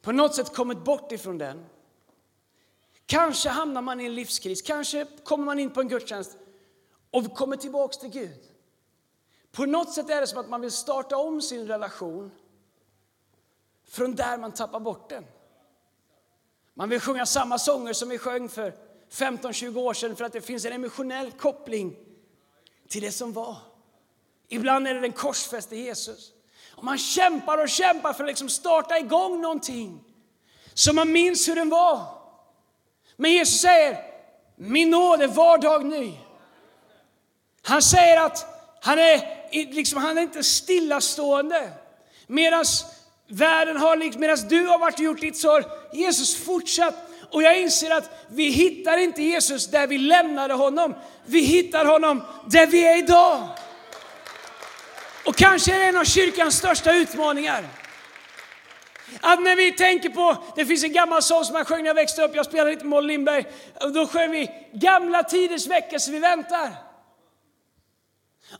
på 0.01 0.11
något 0.11 0.35
sätt 0.35 0.55
kommit 0.55 0.83
bort 0.83 1.11
ifrån 1.11 1.37
den. 1.37 1.65
Kanske 3.05 3.49
hamnar 3.49 3.81
man 3.81 4.01
i 4.01 4.05
en 4.05 4.15
livskris, 4.15 4.61
kanske 4.61 5.05
kommer 5.23 5.45
man 5.45 5.59
in 5.59 5.69
på 5.69 5.81
en 5.81 5.87
gudstjänst 5.87 6.37
och 7.11 7.35
kommer 7.35 7.57
tillbaks 7.57 7.97
till 7.97 8.09
Gud. 8.09 8.39
På 9.51 9.65
något 9.65 9.93
sätt 9.93 10.09
är 10.09 10.21
det 10.21 10.27
som 10.27 10.39
att 10.39 10.49
man 10.49 10.61
vill 10.61 10.71
starta 10.71 11.17
om 11.17 11.41
sin 11.41 11.67
relation 11.67 12.31
från 13.87 14.15
där 14.15 14.37
man 14.37 14.51
tappar 14.51 14.79
bort 14.79 15.09
den. 15.09 15.25
Man 16.77 16.89
vill 16.89 16.99
sjunga 16.99 17.25
samma 17.25 17.59
sånger 17.59 17.93
som 17.93 18.09
vi 18.09 18.17
sjöng 18.17 18.49
för 18.49 18.73
15-20 19.11 19.77
år 19.77 19.93
sedan 19.93 20.15
för 20.15 20.25
att 20.25 20.33
det 20.33 20.41
finns 20.41 20.65
en 20.65 20.73
emotionell 20.73 21.31
koppling 21.31 21.95
till 22.87 23.01
det 23.01 23.11
som 23.11 23.33
var. 23.33 23.57
Ibland 24.47 24.87
är 24.87 24.93
det 24.93 24.99
den 24.99 25.11
korsfäste 25.11 25.75
Jesus. 25.75 26.31
Och 26.71 26.83
man 26.83 26.97
kämpar 26.97 27.57
och 27.57 27.69
kämpar 27.69 28.13
för 28.13 28.23
att 28.23 28.29
liksom 28.29 28.49
starta 28.49 28.97
igång 28.97 29.41
någonting. 29.41 30.03
Så 30.73 30.93
man 30.93 31.11
minns 31.11 31.47
hur 31.47 31.55
den 31.55 31.69
var. 31.69 32.01
Men 33.15 33.31
Jesus 33.31 33.61
säger, 33.61 33.97
min 34.55 34.89
nåd 34.89 35.21
är 35.21 35.27
var 35.27 35.57
dag 35.57 35.85
ny. 35.85 36.13
Han 37.61 37.81
säger 37.81 38.21
att 38.21 38.45
han 38.81 38.99
är, 38.99 39.73
liksom, 39.73 40.01
han 40.01 40.17
är 40.17 40.21
inte 40.21 40.43
stillastående. 40.43 41.71
Medan 42.27 42.65
världen 43.27 43.77
har, 43.77 43.95
liksom, 43.95 44.21
medan 44.21 44.37
du 44.49 44.65
har 44.65 44.79
varit 44.79 44.99
och 44.99 45.05
gjort 45.05 45.21
ditt 45.21 45.37
så 45.37 45.51
har 45.51 45.65
Jesus 45.93 46.35
fortsatt. 46.35 46.95
Och 47.31 47.43
jag 47.43 47.61
inser 47.61 47.91
att 47.91 48.25
vi 48.29 48.49
hittar 48.49 48.97
inte 48.97 49.23
Jesus 49.23 49.67
där 49.67 49.87
vi 49.87 49.97
lämnade 49.97 50.53
honom. 50.53 50.95
Vi 51.25 51.39
hittar 51.41 51.85
honom 51.85 52.23
där 52.45 52.67
vi 52.67 52.87
är 52.87 52.97
idag. 52.97 53.47
Och 55.25 55.35
kanske 55.35 55.75
är 55.75 55.79
det 55.79 55.85
en 55.85 55.97
av 55.97 56.03
kyrkans 56.03 56.57
största 56.57 56.93
utmaningar. 56.93 57.63
Att 59.21 59.43
när 59.43 59.55
vi 59.55 59.71
tänker 59.71 60.09
på, 60.09 60.37
det 60.55 60.65
finns 60.65 60.83
en 60.83 60.93
gammal 60.93 61.21
sång 61.21 61.43
som 61.43 61.55
jag 61.55 61.67
sjöng 61.67 61.79
när 61.79 61.87
jag 61.87 61.95
växte 61.95 62.23
upp, 62.23 62.35
jag 62.35 62.45
spelade 62.45 62.69
lite 62.69 62.83
med 62.83 62.89
Molly 62.89 63.07
Lindberg, 63.07 63.45
då 63.93 64.07
sjöng 64.07 64.31
vi 64.31 64.49
gamla 64.73 65.23
tiders 65.23 65.67
väckelse 65.67 66.11
vi 66.11 66.19
väntar. 66.19 66.86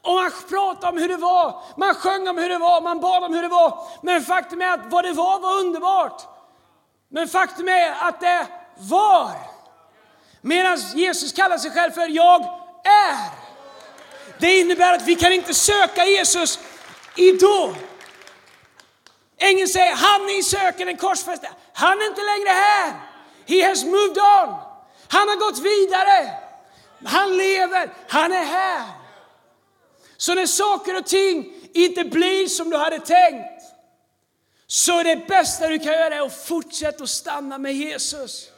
Och 0.01 0.15
man 0.15 0.31
pratade 0.49 0.87
om 0.87 0.97
hur 0.97 1.07
det 1.07 1.17
var, 1.17 1.61
man 1.77 1.95
sjöng 1.95 2.27
om 2.27 2.37
hur 2.37 2.49
det 2.49 2.57
var, 2.57 2.81
man 2.81 2.99
bad 2.99 3.23
om 3.23 3.33
hur 3.33 3.41
det 3.41 3.47
var. 3.47 3.79
Men 4.01 4.21
faktum 4.21 4.61
är 4.61 4.73
att 4.73 4.91
vad 4.91 5.03
det 5.03 5.13
var 5.13 5.39
var 5.39 5.59
underbart. 5.59 6.21
Men 7.09 7.27
faktum 7.27 7.67
är 7.67 7.91
att 7.91 8.19
det 8.19 8.47
var. 8.77 9.31
Medan 10.41 10.77
Jesus 10.77 11.33
kallar 11.33 11.57
sig 11.57 11.71
själv 11.71 11.91
för 11.91 12.07
jag 12.07 12.41
är. 12.83 13.17
Det 14.39 14.59
innebär 14.59 14.93
att 14.93 15.01
vi 15.01 15.15
kan 15.15 15.33
inte 15.33 15.53
söka 15.53 16.05
Jesus 16.05 16.59
idag. 17.15 17.75
Ängeln 19.37 19.67
säger, 19.67 19.95
han 19.95 20.25
ni 20.25 20.43
söker 20.43 20.85
den 20.85 20.97
korsfäste, 20.97 21.49
han 21.73 22.01
är 22.01 22.05
inte 22.07 22.21
längre 22.21 22.49
här. 22.49 22.93
He 23.47 23.67
has 23.67 23.83
moved 23.83 24.17
on. 24.17 24.55
Han 25.07 25.29
har 25.29 25.35
gått 25.35 25.59
vidare. 25.59 26.33
Han 27.05 27.37
lever, 27.37 27.93
han 28.07 28.31
är 28.31 28.43
här. 28.43 28.96
Så 30.17 30.35
när 30.35 30.45
saker 30.45 30.97
och 30.97 31.05
ting 31.05 31.53
inte 31.73 32.03
blir 32.03 32.47
som 32.47 32.69
du 32.69 32.77
hade 32.77 32.99
tänkt, 32.99 33.63
så 34.67 34.99
är 34.99 35.03
det 35.03 35.27
bästa 35.27 35.67
du 35.67 35.79
kan 35.79 35.93
göra 35.93 36.23
att 36.23 36.45
fortsätta 36.45 37.03
att 37.03 37.09
stanna 37.09 37.57
med 37.57 37.75
Jesus. 37.75 38.51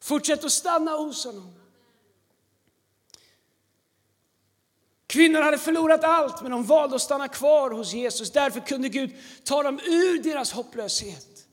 Fortsätt 0.00 0.44
att 0.44 0.52
stanna 0.52 0.90
hos 0.90 1.24
honom. 1.24 1.54
Kvinnor 5.06 5.42
hade 5.42 5.58
förlorat 5.58 6.04
allt, 6.04 6.42
men 6.42 6.50
de 6.50 6.64
valde 6.64 6.96
att 6.96 7.02
stanna 7.02 7.28
kvar 7.28 7.70
hos 7.70 7.92
Jesus. 7.92 8.30
Därför 8.30 8.60
kunde 8.60 8.88
Gud 8.88 9.10
ta 9.44 9.62
dem 9.62 9.80
ur 9.84 10.22
deras 10.22 10.52
hopplöshet 10.52 11.46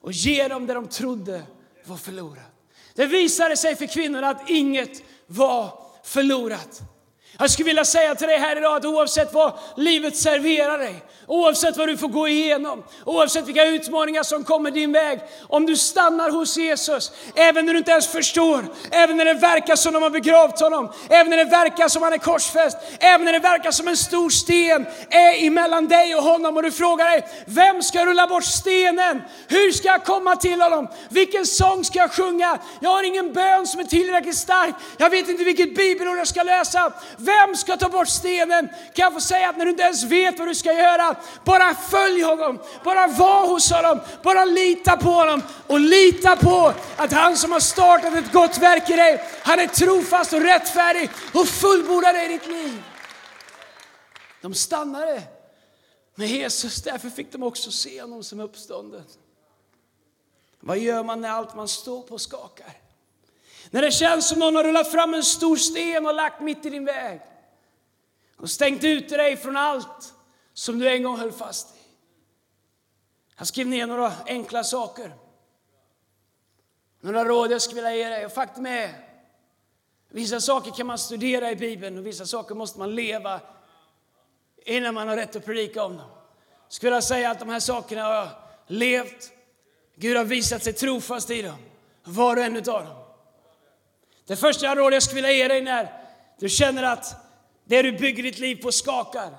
och 0.00 0.12
ge 0.12 0.48
dem 0.48 0.66
det 0.66 0.74
de 0.74 0.88
trodde 0.88 1.42
var 1.84 1.96
förlorat. 1.96 2.70
Det 2.94 3.06
visade 3.06 3.56
sig 3.56 3.76
för 3.76 3.86
kvinnorna 3.86 4.28
att 4.28 4.50
inget 4.50 5.02
var 5.26 5.78
förlorat. 6.04 6.80
Jag 7.38 7.50
skulle 7.50 7.66
vilja 7.66 7.84
säga 7.84 8.14
till 8.14 8.28
dig 8.28 8.38
här 8.38 8.56
idag 8.56 8.76
att 8.76 8.84
oavsett 8.84 9.32
vad 9.32 9.52
livet 9.76 10.16
serverar 10.16 10.78
dig, 10.78 11.04
oavsett 11.26 11.76
vad 11.76 11.88
du 11.88 11.96
får 11.96 12.08
gå 12.08 12.28
igenom, 12.28 12.84
oavsett 13.04 13.48
vilka 13.48 13.64
utmaningar 13.64 14.22
som 14.22 14.44
kommer 14.44 14.70
din 14.70 14.92
väg, 14.92 15.20
om 15.48 15.66
du 15.66 15.76
stannar 15.76 16.30
hos 16.30 16.56
Jesus, 16.56 17.12
även 17.34 17.66
när 17.66 17.72
du 17.72 17.78
inte 17.78 17.90
ens 17.90 18.06
förstår, 18.06 18.64
även 18.90 19.16
när 19.16 19.24
det 19.24 19.34
verkar 19.34 19.76
som 19.76 19.92
de 19.92 20.02
har 20.02 20.10
begravt 20.10 20.60
honom, 20.60 20.92
även 21.08 21.30
när 21.30 21.36
det 21.36 21.44
verkar 21.44 21.88
som 21.88 22.02
han 22.02 22.12
är 22.12 22.18
korsfäst, 22.18 22.76
även 23.00 23.24
när 23.24 23.32
det 23.32 23.38
verkar 23.38 23.70
som 23.70 23.88
en 23.88 23.96
stor 23.96 24.30
sten 24.30 24.86
är 25.10 25.46
emellan 25.46 25.88
dig 25.88 26.14
och 26.14 26.22
honom 26.22 26.56
och 26.56 26.62
du 26.62 26.70
frågar 26.70 27.10
dig, 27.10 27.28
vem 27.46 27.82
ska 27.82 28.06
rulla 28.06 28.26
bort 28.26 28.44
stenen? 28.44 29.22
Hur 29.48 29.72
ska 29.72 29.88
jag 29.88 30.04
komma 30.04 30.36
till 30.36 30.60
honom? 30.60 30.88
Vilken 31.08 31.46
sång 31.46 31.84
ska 31.84 31.98
jag 31.98 32.12
sjunga? 32.12 32.58
Jag 32.80 32.90
har 32.90 33.02
ingen 33.02 33.32
bön 33.32 33.66
som 33.66 33.80
är 33.80 33.84
tillräckligt 33.84 34.36
stark. 34.36 34.74
Jag 34.96 35.10
vet 35.10 35.28
inte 35.28 35.44
vilket 35.44 35.76
bibelord 35.76 36.18
jag 36.18 36.28
ska 36.28 36.42
läsa. 36.42 36.92
Vem 37.24 37.56
ska 37.56 37.76
ta 37.76 37.88
bort 37.88 38.08
stenen? 38.08 38.68
Kan 38.68 39.02
jag 39.02 39.12
få 39.12 39.20
säga 39.20 39.48
att 39.48 39.56
när 39.56 39.64
du 39.64 39.70
inte 39.70 39.82
ens 39.82 40.02
vet 40.04 40.38
vad 40.38 40.48
du 40.48 40.54
ska 40.54 40.72
göra, 40.72 41.16
bara 41.44 41.74
följ 41.74 42.22
honom, 42.22 42.58
bara 42.84 43.06
var 43.06 43.46
hos 43.46 43.70
honom, 43.70 44.00
bara 44.22 44.44
lita 44.44 44.96
på 44.96 45.10
honom 45.10 45.42
och 45.66 45.80
lita 45.80 46.36
på 46.36 46.74
att 46.96 47.12
han 47.12 47.36
som 47.36 47.52
har 47.52 47.60
startat 47.60 48.14
ett 48.14 48.32
gott 48.32 48.58
verk 48.58 48.90
i 48.90 48.96
dig, 48.96 49.24
han 49.42 49.60
är 49.60 49.66
trofast 49.66 50.32
och 50.32 50.40
rättfärdig 50.40 51.10
och 51.34 51.48
fullbordar 51.48 52.12
dig 52.12 52.24
i 52.24 52.28
ditt 52.28 52.46
liv. 52.46 52.82
De 54.42 54.54
stannade 54.54 55.22
med 56.14 56.28
Jesus, 56.28 56.82
därför 56.82 57.10
fick 57.10 57.32
de 57.32 57.42
också 57.42 57.70
se 57.70 58.00
honom 58.00 58.24
som 58.24 58.40
uppstånden. 58.40 59.04
Vad 60.60 60.78
gör 60.78 61.04
man 61.04 61.20
när 61.20 61.28
allt 61.28 61.56
man 61.56 61.68
står 61.68 62.02
på 62.02 62.18
skakar? 62.18 62.83
När 63.70 63.82
det 63.82 63.90
känns 63.90 64.28
som 64.28 64.38
någon 64.38 64.56
har 64.56 64.64
rullat 64.64 64.92
fram 64.92 65.14
en 65.14 65.22
stor 65.22 65.56
sten 65.56 66.06
och 66.06 66.14
lagt 66.14 66.40
mitt 66.40 66.66
i 66.66 66.70
din 66.70 66.84
väg. 66.84 67.20
Och 68.36 68.50
stängt 68.50 68.84
ute 68.84 69.16
dig 69.16 69.36
från 69.36 69.56
allt 69.56 70.14
som 70.52 70.78
du 70.78 70.88
en 70.88 71.02
gång 71.02 71.18
höll 71.18 71.32
fast 71.32 71.76
i. 71.76 71.78
Jag 73.38 73.46
skrev 73.46 73.66
ner 73.66 73.86
några 73.86 74.12
enkla 74.26 74.64
saker. 74.64 75.14
Några 77.00 77.24
råd 77.24 77.52
jag 77.52 77.62
skulle 77.62 77.82
vilja 77.82 77.96
ge 77.96 78.08
dig. 78.08 78.26
Och 78.26 78.32
faktum 78.32 78.66
är, 78.66 78.94
vissa 80.08 80.40
saker 80.40 80.70
kan 80.70 80.86
man 80.86 80.98
studera 80.98 81.50
i 81.50 81.56
Bibeln 81.56 81.98
och 81.98 82.06
vissa 82.06 82.26
saker 82.26 82.54
måste 82.54 82.78
man 82.78 82.94
leva 82.94 83.40
innan 84.64 84.94
man 84.94 85.08
har 85.08 85.16
rätt 85.16 85.36
att 85.36 85.44
predika 85.44 85.84
om 85.84 85.96
dem. 85.96 86.10
Jag 86.64 86.72
skulle 86.72 86.90
vilja 86.90 87.02
säga 87.02 87.30
att 87.30 87.38
de 87.38 87.48
här 87.48 87.60
sakerna 87.60 88.02
har 88.02 88.14
jag 88.14 88.28
levt. 88.66 89.32
Gud 89.96 90.16
har 90.16 90.24
visat 90.24 90.62
sig 90.62 90.72
trofast 90.72 91.30
i 91.30 91.42
dem. 91.42 91.58
Var 92.04 92.36
och 92.36 92.42
en 92.42 92.56
av 92.56 92.62
dem. 92.62 93.03
Det 94.26 94.36
första 94.36 94.74
råd 94.74 94.94
jag 94.94 95.02
skulle 95.02 95.22
vilja 95.22 95.36
ge 95.36 95.48
dig 95.48 95.60
när 95.60 95.92
du 96.40 96.48
känner 96.48 96.82
att 96.82 97.14
det 97.64 97.82
du 97.82 97.92
bygger 97.92 98.22
ditt 98.22 98.38
liv 98.38 98.56
på 98.56 98.72
skakar, 98.72 99.30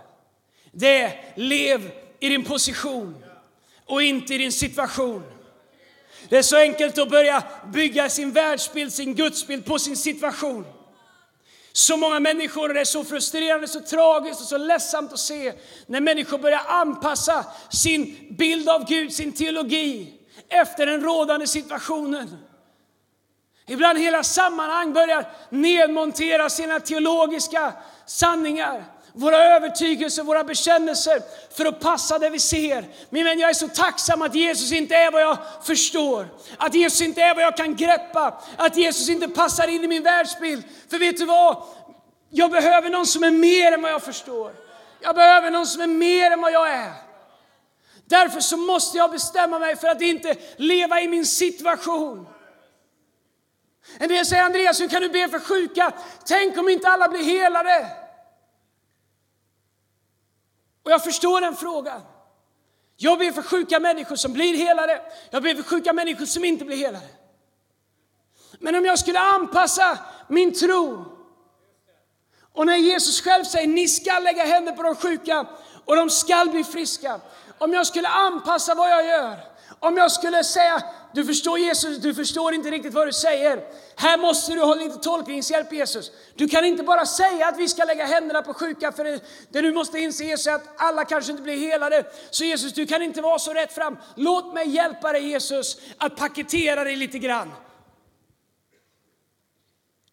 det 0.71 1.01
är 1.01 1.33
lev 1.35 1.91
i 2.19 2.29
din 2.29 2.43
position 2.43 3.25
och 3.85 4.03
inte 4.03 4.33
i 4.35 4.37
din 4.37 4.51
situation. 4.51 5.23
Det 6.29 6.37
är 6.37 6.41
så 6.41 6.57
enkelt 6.57 6.97
att 6.97 7.09
börja 7.09 7.43
bygga 7.73 8.09
sin 8.09 8.31
världsbild, 8.31 8.93
sin 8.93 9.15
gudsbild 9.15 9.65
på 9.65 9.79
sin 9.79 9.97
situation. 9.97 10.65
Så 11.71 11.97
många 11.97 12.19
människor, 12.19 12.69
det 12.69 12.79
är 12.79 12.85
så 12.85 13.03
frustrerande, 13.03 13.67
så 13.67 13.81
tragiskt 13.81 14.41
och 14.41 14.47
så 14.47 14.57
ledsamt 14.57 15.13
att 15.13 15.19
se 15.19 15.53
när 15.85 16.01
människor 16.01 16.37
börjar 16.37 16.61
anpassa 16.67 17.45
sin 17.69 18.27
bild 18.29 18.69
av 18.69 18.87
Gud, 18.87 19.13
sin 19.13 19.31
teologi 19.31 20.13
efter 20.49 20.85
den 20.85 21.01
rådande 21.01 21.47
situationen. 21.47 22.37
Ibland 23.67 23.99
hela 23.99 24.23
sammanhang 24.23 24.93
börjar 24.93 25.27
nedmontera 25.49 26.49
sina 26.49 26.79
teologiska 26.79 27.73
sanningar, 28.05 28.85
våra 29.13 29.37
övertygelser, 29.37 30.23
våra 30.23 30.43
bekännelser 30.43 31.21
för 31.57 31.65
att 31.65 31.79
passa 31.79 32.19
det 32.19 32.29
vi 32.29 32.39
ser. 32.39 32.85
Min 33.09 33.25
vän, 33.25 33.39
jag 33.39 33.49
är 33.49 33.53
så 33.53 33.67
tacksam 33.67 34.21
att 34.21 34.35
Jesus 34.35 34.71
inte 34.71 34.95
är 34.95 35.11
vad 35.11 35.21
jag 35.21 35.37
förstår, 35.63 36.27
att 36.57 36.73
Jesus 36.73 37.01
inte 37.01 37.21
är 37.21 37.35
vad 37.35 37.43
jag 37.43 37.57
kan 37.57 37.75
greppa, 37.75 38.41
att 38.57 38.77
Jesus 38.77 39.09
inte 39.09 39.27
passar 39.27 39.67
in 39.67 39.83
i 39.83 39.87
min 39.87 40.03
världsbild. 40.03 40.63
För 40.89 40.99
vet 40.99 41.17
du 41.17 41.25
vad? 41.25 41.63
Jag 42.29 42.51
behöver 42.51 42.89
någon 42.89 43.05
som 43.05 43.23
är 43.23 43.31
mer 43.31 43.71
än 43.71 43.81
vad 43.81 43.91
jag 43.91 44.03
förstår. 44.03 44.51
Jag 45.01 45.15
behöver 45.15 45.51
någon 45.51 45.67
som 45.67 45.81
är 45.81 45.87
mer 45.87 46.31
än 46.31 46.41
vad 46.41 46.51
jag 46.51 46.69
är. 46.69 46.91
Därför 48.05 48.39
så 48.39 48.57
måste 48.57 48.97
jag 48.97 49.11
bestämma 49.11 49.59
mig 49.59 49.75
för 49.75 49.87
att 49.87 50.01
inte 50.01 50.35
leva 50.57 51.01
i 51.01 51.07
min 51.07 51.25
situation. 51.25 52.27
En 53.97 54.09
del 54.09 54.25
säger 54.25 54.43
Andreas, 54.43 54.81
hur 54.81 54.89
kan 54.89 55.01
du 55.01 55.09
be 55.09 55.29
för 55.29 55.39
sjuka? 55.39 55.93
Tänk 56.25 56.57
om 56.57 56.69
inte 56.69 56.87
alla 56.87 57.09
blir 57.09 57.23
helade? 57.23 57.91
Och 60.83 60.91
jag 60.91 61.03
förstår 61.03 61.41
den 61.41 61.55
frågan. 61.55 62.01
Jag 62.97 63.19
ber 63.19 63.31
för 63.31 63.41
sjuka 63.41 63.79
människor 63.79 64.15
som 64.15 64.33
blir 64.33 64.57
helade. 64.57 65.01
Jag 65.29 65.43
ber 65.43 65.55
för 65.55 65.63
sjuka 65.63 65.93
människor 65.93 66.25
som 66.25 66.45
inte 66.45 66.65
blir 66.65 66.77
helade. 66.77 67.07
Men 68.59 68.75
om 68.75 68.85
jag 68.85 68.99
skulle 68.99 69.19
anpassa 69.19 69.97
min 70.27 70.53
tro 70.53 71.15
och 72.53 72.65
när 72.65 72.75
Jesus 72.75 73.21
själv 73.21 73.43
säger 73.43 73.67
ni 73.67 73.87
ska 73.87 74.19
lägga 74.19 74.45
händer 74.45 74.71
på 74.71 74.83
de 74.83 74.95
sjuka 74.95 75.47
och 75.85 75.95
de 75.95 76.09
ska 76.09 76.45
bli 76.45 76.63
friska. 76.63 77.19
Om 77.57 77.73
jag 77.73 77.87
skulle 77.87 78.07
anpassa 78.07 78.75
vad 78.75 78.91
jag 78.91 79.05
gör, 79.05 79.39
om 79.79 79.97
jag 79.97 80.11
skulle 80.11 80.43
säga 80.43 80.83
du 81.15 81.25
förstår 81.25 81.59
Jesus, 81.59 81.97
du 81.97 82.13
förstår 82.13 82.53
inte 82.53 82.71
riktigt 82.71 82.93
vad 82.93 83.07
du 83.07 83.13
säger. 83.13 83.63
Här 83.95 84.17
måste 84.17 84.53
du 84.53 84.61
ha 84.61 84.75
lite 84.75 84.97
tolkningshjälp 84.97 85.73
Jesus. 85.73 86.11
Du 86.35 86.47
kan 86.47 86.65
inte 86.65 86.83
bara 86.83 87.05
säga 87.05 87.47
att 87.47 87.57
vi 87.57 87.67
ska 87.67 87.83
lägga 87.83 88.05
händerna 88.05 88.41
på 88.41 88.53
sjuka, 88.53 88.91
för 88.91 89.03
det, 89.03 89.19
det 89.49 89.61
du 89.61 89.73
måste 89.73 89.99
inse 89.99 90.23
Jesus 90.23 90.47
är 90.47 90.53
att 90.53 90.67
alla 90.77 91.05
kanske 91.05 91.31
inte 91.31 91.43
blir 91.43 91.57
helade. 91.57 92.05
Så 92.29 92.43
Jesus, 92.43 92.73
du 92.73 92.85
kan 92.85 93.01
inte 93.01 93.21
vara 93.21 93.39
så 93.39 93.53
rätt 93.53 93.73
fram. 93.73 93.97
Låt 94.15 94.53
mig 94.53 94.69
hjälpa 94.69 95.11
dig 95.11 95.27
Jesus 95.27 95.77
att 95.97 96.15
paketera 96.15 96.83
dig 96.83 96.95
lite 96.95 97.19
grann. 97.19 97.51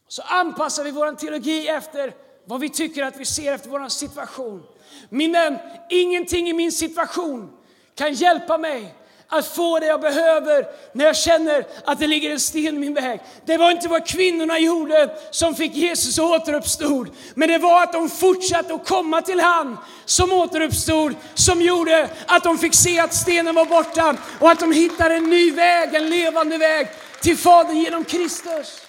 Så 0.08 0.22
anpassar 0.22 0.84
vi 0.84 0.90
vår 0.90 1.12
teologi 1.12 1.68
efter 1.68 2.14
vad 2.44 2.60
vi 2.60 2.68
tycker 2.68 3.02
att 3.02 3.16
vi 3.16 3.24
ser 3.24 3.52
efter 3.52 3.68
vår 3.68 3.88
situation. 3.88 4.62
Min 5.08 5.32
vän, 5.32 5.58
ingenting 5.90 6.48
i 6.48 6.52
min 6.52 6.72
situation 6.72 7.52
kan 7.94 8.14
hjälpa 8.14 8.58
mig 8.58 8.94
att 9.32 9.46
få 9.46 9.78
det 9.78 9.86
jag 9.86 10.00
behöver 10.00 10.66
när 10.92 11.04
jag 11.04 11.16
känner 11.16 11.66
att 11.84 11.98
det 11.98 12.06
ligger 12.06 12.30
en 12.30 12.40
sten 12.40 12.76
i 12.76 12.78
min 12.78 12.94
väg. 12.94 13.20
Det 13.44 13.56
var 13.56 13.70
inte 13.70 13.88
vad 13.88 14.06
kvinnorna 14.06 14.58
gjorde 14.58 15.16
som 15.30 15.54
fick 15.54 15.74
Jesus 15.74 16.18
att 16.18 16.24
återuppstod, 16.24 17.10
men 17.34 17.48
det 17.48 17.58
var 17.58 17.82
att 17.82 17.92
de 17.92 18.08
fortsatte 18.08 18.74
att 18.74 18.88
komma 18.88 19.22
till 19.22 19.40
han 19.40 19.78
som 20.04 20.32
återuppstod, 20.32 21.14
som 21.34 21.62
gjorde 21.62 22.08
att 22.26 22.44
de 22.44 22.58
fick 22.58 22.74
se 22.74 23.00
att 23.00 23.14
stenen 23.14 23.54
var 23.54 23.66
borta 23.66 24.16
och 24.40 24.50
att 24.50 24.60
de 24.60 24.72
hittade 24.72 25.14
en 25.14 25.30
ny 25.30 25.50
väg, 25.50 25.94
en 25.94 26.10
levande 26.10 26.58
väg 26.58 26.88
till 27.20 27.36
Fadern 27.36 27.76
genom 27.76 28.04
Kristus. 28.04 28.80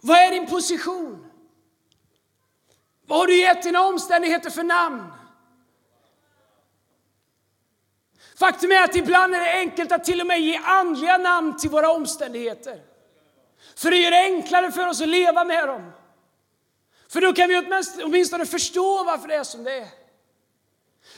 Vad 0.00 0.18
är 0.18 0.30
din 0.30 0.46
position? 0.46 1.24
Vad 3.06 3.18
har 3.18 3.26
du 3.26 3.36
gett 3.36 3.62
dina 3.62 3.86
omständigheter 3.86 4.50
för 4.50 4.62
namn? 4.62 5.17
Faktum 8.38 8.72
är 8.72 8.84
att 8.84 8.96
ibland 8.96 9.34
är 9.34 9.40
det 9.40 9.52
enkelt 9.52 9.92
att 9.92 10.04
till 10.04 10.20
och 10.20 10.26
med 10.26 10.40
ge 10.40 10.56
andliga 10.56 11.18
namn 11.18 11.56
till 11.56 11.70
våra 11.70 11.90
omständigheter. 11.90 12.80
För 13.76 13.90
det 13.90 13.96
gör 13.96 14.10
det 14.10 14.20
enklare 14.24 14.72
för 14.72 14.86
oss 14.86 15.00
att 15.00 15.08
leva 15.08 15.44
med 15.44 15.68
dem. 15.68 15.92
För 17.08 17.20
då 17.20 17.32
kan 17.32 17.48
vi 17.48 17.62
åtminstone 18.04 18.46
förstå 18.46 19.04
varför 19.04 19.28
det 19.28 19.34
är 19.34 19.44
som 19.44 19.64
det 19.64 19.78
är. 19.78 19.88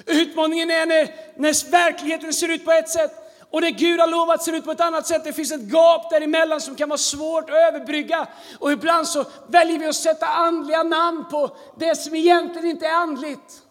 Utmaningen 0.07 0.71
är 0.71 0.87
när, 0.87 1.15
när 1.37 1.71
verkligheten 1.71 2.33
ser 2.33 2.49
ut 2.49 2.65
på 2.65 2.73
ett 2.73 2.89
sätt 2.89 3.13
och 3.51 3.61
det 3.61 3.71
Gud 3.71 4.01
har 4.01 4.07
lovat 4.07 4.43
ser 4.43 4.53
ut 4.53 4.65
på 4.65 4.71
ett 4.71 4.81
annat 4.81 5.07
sätt. 5.07 5.25
Det 5.25 5.33
finns 5.33 5.53
ett 5.53 5.73
gap 5.73 6.11
däremellan 6.11 6.61
som 6.61 6.77
kan 6.77 6.89
vara 6.89 6.99
svårt 6.99 7.51
att 7.51 7.57
överbrygga. 7.57 8.29
Och 8.59 8.73
ibland 8.73 9.09
så 9.09 9.25
väljer 9.49 9.79
vi 9.79 9.87
att 9.87 9.95
sätta 9.95 10.27
andliga 10.27 10.83
namn 10.83 11.25
på 11.31 11.57
det 11.77 11.95
som 11.95 12.15
egentligen 12.15 12.71
inte 12.71 12.87
är 12.87 12.95
andligt. 12.95 13.63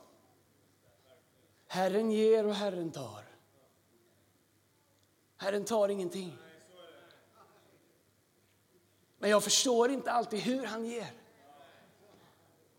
Herren 1.68 2.12
ger 2.12 2.46
och 2.46 2.56
Herren 2.56 2.92
tar. 2.92 3.29
Herren 5.42 5.66
tar 5.66 5.90
ingenting. 5.90 6.38
Men 9.20 9.30
jag 9.30 9.44
förstår 9.44 9.92
inte 9.92 10.12
alltid 10.12 10.40
hur 10.40 10.66
han 10.66 10.86
ger. 10.86 11.12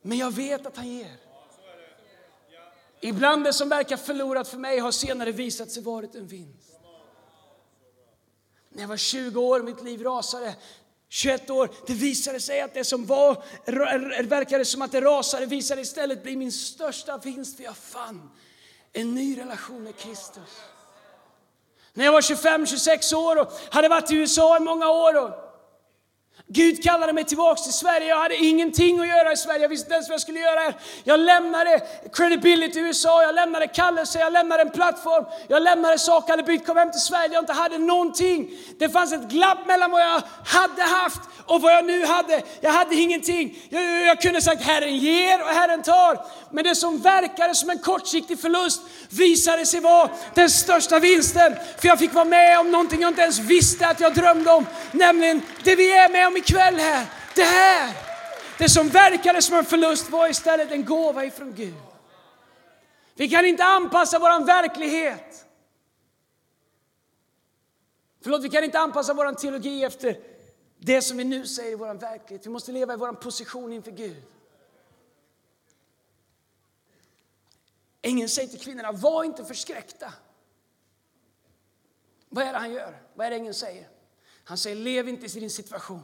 Men 0.03 0.19
jag 0.19 0.31
vet 0.31 0.67
att 0.67 0.77
han 0.77 0.89
ger. 0.89 1.17
Ibland 3.01 3.45
det 3.45 3.53
som 3.53 3.69
verkar 3.69 3.97
förlorat 3.97 4.49
för 4.49 4.59
mig 4.59 4.79
har 4.79 4.93
senare 4.93 5.33
visat 5.33 5.71
sig 5.71 5.83
varit 5.83 6.15
en 6.15 6.27
vinst. 6.27 6.81
När 8.69 8.83
jag 8.83 8.89
var 8.89 8.97
20 8.97 9.41
år, 9.41 9.63
mitt 9.63 9.83
liv 9.83 10.03
rasade. 10.03 10.57
21 11.09 11.51
år, 11.51 11.71
det 11.87 11.93
visade 11.93 12.41
sig 12.41 12.61
att 12.61 12.75
det 12.75 12.85
som 12.85 13.07
var, 13.07 13.45
verkade 14.23 14.65
som 14.65 14.83
att 14.83 14.93
det 14.93 15.01
rasade 15.01 15.47
visade 15.47 15.81
istället 15.81 16.23
bli 16.23 16.37
min 16.37 16.53
största 16.53 17.19
vinst 17.19 17.57
för 17.57 17.65
jag 17.65 17.77
fann 17.77 18.31
en 18.93 19.15
ny 19.15 19.39
relation 19.39 19.83
med 19.83 19.97
Kristus. 19.97 20.61
När 21.95 22.05
jag 22.05 22.13
var 22.13 22.21
25-26 22.21 23.15
år 23.15 23.41
och 23.41 23.53
hade 23.71 23.89
varit 23.89 24.11
i 24.11 24.15
USA 24.15 24.57
i 24.57 24.61
många 24.61 24.91
år. 24.91 25.50
Gud 26.53 26.83
kallade 26.83 27.13
mig 27.13 27.25
tillbaka 27.25 27.63
till 27.63 27.73
Sverige. 27.73 28.07
Jag 28.07 28.17
hade 28.17 28.37
ingenting 28.37 29.01
att 29.01 29.09
göra 29.09 29.33
i 29.33 29.37
Sverige. 29.37 29.61
Jag 29.61 29.69
visste 29.69 29.85
inte 29.85 29.95
ens 29.95 30.09
vad 30.09 30.15
jag 30.15 30.21
skulle 30.21 30.41
göra 30.41 30.61
här. 30.61 30.75
Jag 31.05 31.21
lämnade 31.21 31.81
credibility 32.13 32.79
i 32.79 32.83
USA, 32.83 33.23
jag 33.23 33.35
lämnade 33.35 33.67
kallelse, 33.67 34.19
jag 34.19 34.33
lämnade 34.33 34.63
en 34.63 34.71
plattform. 34.71 35.25
Jag 35.49 35.63
lämnade 35.63 35.99
saker, 35.99 36.33
jag 36.33 36.37
hade 36.37 36.59
kom 36.59 36.77
hem 36.77 36.91
till 36.93 37.01
Sverige. 37.01 37.33
Jag 37.33 37.43
inte 37.43 37.53
hade 37.53 37.79
någonting. 37.79 38.51
Det 38.79 38.89
fanns 38.89 39.13
ett 39.13 39.29
glapp 39.29 39.67
mellan 39.67 39.91
vad 39.91 40.01
jag 40.01 40.23
hade 40.45 40.83
haft 40.83 41.21
och 41.47 41.61
vad 41.61 41.73
jag 41.73 41.85
nu 41.85 42.05
hade. 42.05 42.43
Jag 42.61 42.71
hade 42.71 42.95
ingenting. 42.95 43.59
Jag, 43.69 43.83
jag, 43.83 44.07
jag 44.07 44.21
kunde 44.21 44.43
sagt 44.43 44.63
Herren 44.63 44.97
ger 44.97 45.43
och 45.43 45.49
Herren 45.49 45.83
tar. 45.83 46.19
Men 46.51 46.65
det 46.65 46.75
som 46.75 46.99
verkade 46.99 47.55
som 47.55 47.71
en 47.71 47.79
kortsiktig 47.79 48.41
förlust 48.41 48.83
visade 49.09 49.67
sig 49.67 49.81
vara 49.81 50.11
den 50.35 50.51
största 50.51 50.99
vinsten. 50.99 51.55
För 51.79 51.89
jag 51.89 51.99
fick 51.99 52.15
vara 52.15 52.25
med 52.25 52.61
om 52.61 52.71
någonting 52.71 53.01
jag 53.01 53.11
inte 53.11 53.23
ens 53.23 53.39
visste 53.39 53.87
att 53.87 54.01
jag 54.01 54.15
drömde 54.15 54.51
om. 54.51 54.67
Nämligen 54.93 55.43
det 55.65 55.77
vi 55.77 55.93
är 55.93 56.09
med 56.09 56.27
om 56.27 56.37
ikväll 56.41 56.75
här. 56.75 57.07
Det 57.35 57.43
här. 57.43 57.97
Det 58.59 58.69
som 58.69 58.89
verkade 58.89 59.43
som 59.43 59.57
en 59.57 59.65
förlust 59.65 60.11
var 60.11 60.29
istället 60.29 60.71
en 60.71 60.85
gåva 60.85 61.25
ifrån 61.25 61.55
Gud. 61.55 61.75
Vi 63.15 63.29
kan 63.29 63.47
inte 63.47 63.65
anpassa 63.65 64.19
vår 64.19 64.47
verklighet. 64.47 65.47
Förlåt, 68.23 68.45
vi 68.45 68.49
kan 68.49 68.65
inte 68.65 68.79
anpassa 68.79 69.15
vår 69.15 69.33
teologi 69.33 69.85
efter 69.85 70.21
det 70.79 71.03
som 71.03 71.17
vi 71.17 71.25
nu 71.25 71.47
säger 71.47 71.73
i 71.73 71.75
vår 71.75 71.95
verklighet. 71.95 72.47
Vi 72.47 72.51
måste 72.51 72.73
leva 72.73 72.95
i 72.95 72.97
vår 72.97 73.13
position 73.13 73.73
inför 73.73 73.91
Gud. 73.91 74.23
Ängeln 78.03 78.29
säger 78.29 78.49
till 78.49 78.61
kvinnorna, 78.61 78.93
var 78.93 79.25
inte 79.25 79.45
förskräckta. 79.45 80.13
Vad 82.29 82.45
är 82.45 82.53
det 82.53 82.59
han 82.59 82.73
gör? 82.73 83.03
Vad 83.15 83.27
är 83.27 83.31
det 83.31 83.37
ängeln 83.37 83.55
säger? 83.55 83.89
Han 84.45 84.59
säger, 84.59 84.77
lev 84.77 85.09
inte 85.09 85.27
i 85.27 85.41
din 85.41 85.51
situation. 85.51 86.03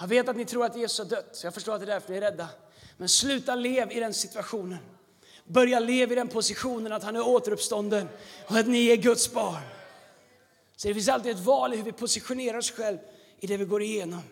Jag 0.00 0.06
vet 0.06 0.28
att 0.28 0.36
ni 0.36 0.44
tror 0.44 0.64
att 0.64 0.76
Jesus 0.76 0.98
har 0.98 1.04
dött, 1.04 1.28
så 1.32 1.46
jag 1.46 1.54
förstår 1.54 1.74
att 1.74 1.80
det 1.80 1.84
är 1.84 1.86
därför 1.86 2.10
ni 2.10 2.16
är 2.16 2.20
rädda. 2.20 2.48
Men 2.96 3.08
sluta 3.08 3.54
lev 3.54 3.92
i 3.92 4.00
den 4.00 4.14
situationen. 4.14 4.78
Börja 5.44 5.80
leva 5.80 6.12
i 6.12 6.14
den 6.14 6.28
positionen 6.28 6.92
att 6.92 7.02
han 7.02 7.16
är 7.16 7.28
återuppstånden 7.28 8.08
och 8.46 8.56
att 8.56 8.66
ni 8.66 8.86
är 8.86 8.96
Guds 8.96 9.32
barn. 9.32 9.62
Så 10.76 10.88
det 10.88 10.94
finns 10.94 11.08
alltid 11.08 11.32
ett 11.32 11.44
val 11.44 11.74
i 11.74 11.76
hur 11.76 11.84
vi 11.84 11.92
positionerar 11.92 12.58
oss 12.58 12.70
själva 12.70 13.02
i 13.40 13.46
det 13.46 13.56
vi 13.56 13.64
går 13.64 13.82
igenom. 13.82 14.22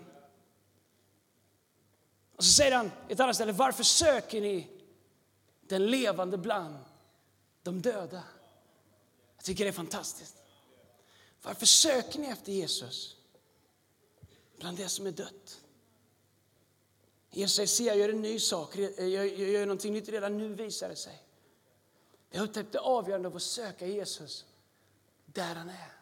Och 2.36 2.44
så 2.44 2.52
säger 2.52 2.76
han 2.76 2.90
ett 3.08 3.20
annat 3.20 3.36
ställe, 3.36 3.52
varför 3.52 3.84
söker 3.84 4.40
ni 4.40 4.68
den 5.68 5.86
levande 5.86 6.38
bland 6.38 6.78
de 7.62 7.82
döda? 7.82 8.22
Jag 9.36 9.44
tycker 9.44 9.64
det 9.64 9.70
är 9.70 9.72
fantastiskt. 9.72 10.36
Varför 11.42 11.66
söker 11.66 12.18
ni 12.18 12.26
efter 12.26 12.52
Jesus 12.52 13.15
bland 14.58 14.76
det 14.76 14.88
som 14.88 15.06
är 15.06 15.10
dött? 15.10 15.60
Jesus 17.30 17.56
säger, 17.56 17.66
se 17.66 17.84
jag 17.84 17.96
gör 17.96 18.08
en 18.08 18.22
ny 18.22 18.40
sak, 18.40 18.76
jag 18.98 19.28
gör 19.28 19.66
någonting 19.66 19.92
nytt 19.92 20.08
redan 20.08 20.38
nu 20.38 20.54
visar 20.54 20.88
det 20.88 20.96
sig. 20.96 21.22
Jag 22.30 22.42
upptäckte 22.42 22.72
det 22.72 22.80
avgörande 22.80 23.28
av 23.28 23.36
att 23.36 23.42
söka 23.42 23.86
Jesus 23.86 24.44
där 25.26 25.54
han 25.54 25.68
är. 25.68 25.92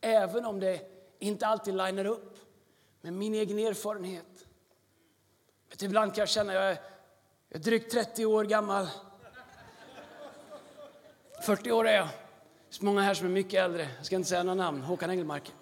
Även 0.00 0.44
om 0.44 0.60
det 0.60 0.80
inte 1.18 1.46
alltid 1.46 1.74
linar 1.74 2.04
upp 2.04 2.38
med 3.00 3.12
min 3.12 3.34
egen 3.34 3.58
erfarenhet. 3.58 4.46
Vet, 5.70 5.82
ibland 5.82 6.14
kan 6.14 6.22
jag 6.22 6.28
känna 6.28 6.54
jag 6.54 6.64
är, 6.64 6.80
jag 7.48 7.60
är 7.60 7.64
drygt 7.64 7.92
30 7.92 8.26
år 8.26 8.44
gammal. 8.44 8.88
40 11.46 11.72
år 11.72 11.88
är 11.88 11.96
jag. 11.96 12.08
Det 12.70 12.80
är 12.80 12.84
många 12.84 13.02
här 13.02 13.14
som 13.14 13.26
är 13.26 13.30
mycket 13.30 13.54
äldre. 13.54 13.88
Jag 13.96 14.06
ska 14.06 14.16
inte 14.16 14.28
säga 14.28 14.42
några 14.42 14.54
namn. 14.54 14.82
Håkan 14.82 15.10
Engelmark. 15.10 15.52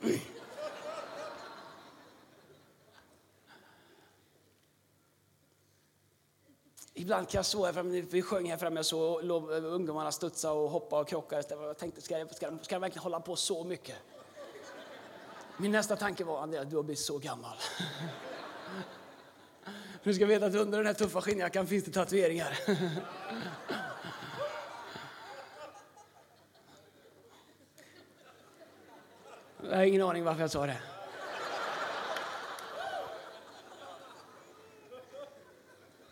Ibland 7.00 7.28
kan 7.28 7.38
jag 7.38 7.46
så 7.46 7.66
här 7.66 7.72
framme, 7.72 8.00
vi 8.00 8.22
sjöng 8.22 8.50
här 8.50 8.56
framme, 8.56 8.84
så 8.84 9.20
ungdomarna 9.20 10.12
studsa 10.12 10.52
och 10.52 10.70
hoppa 10.70 11.00
och 11.00 11.08
krocka. 11.08 11.42
Jag 11.48 11.78
tänkte, 11.78 12.00
ska, 12.00 12.18
jag, 12.18 12.34
ska, 12.34 12.58
ska 12.62 12.74
jag 12.74 12.80
verkligen 12.80 13.02
hålla 13.02 13.20
på 13.20 13.36
så 13.36 13.64
mycket? 13.64 13.96
Min 15.56 15.72
nästa 15.72 15.96
tanke 15.96 16.24
var, 16.24 16.42
Andrea, 16.42 16.64
du 16.64 16.76
har 16.76 16.82
blivit 16.82 16.98
så 16.98 17.18
gammal. 17.18 17.56
Du 20.02 20.14
ska 20.14 20.26
veta 20.26 20.46
att 20.46 20.54
under 20.54 20.78
den 20.78 20.86
här 20.86 20.94
tuffa 20.94 21.20
skinnjackan 21.20 21.66
finns 21.66 21.84
det 21.84 21.90
tatueringar. 21.90 22.58
Jag 29.70 29.76
har 29.76 29.84
ingen 29.84 30.02
aning 30.02 30.24
varför 30.24 30.40
jag 30.40 30.50
sa 30.50 30.66
det. 30.66 30.78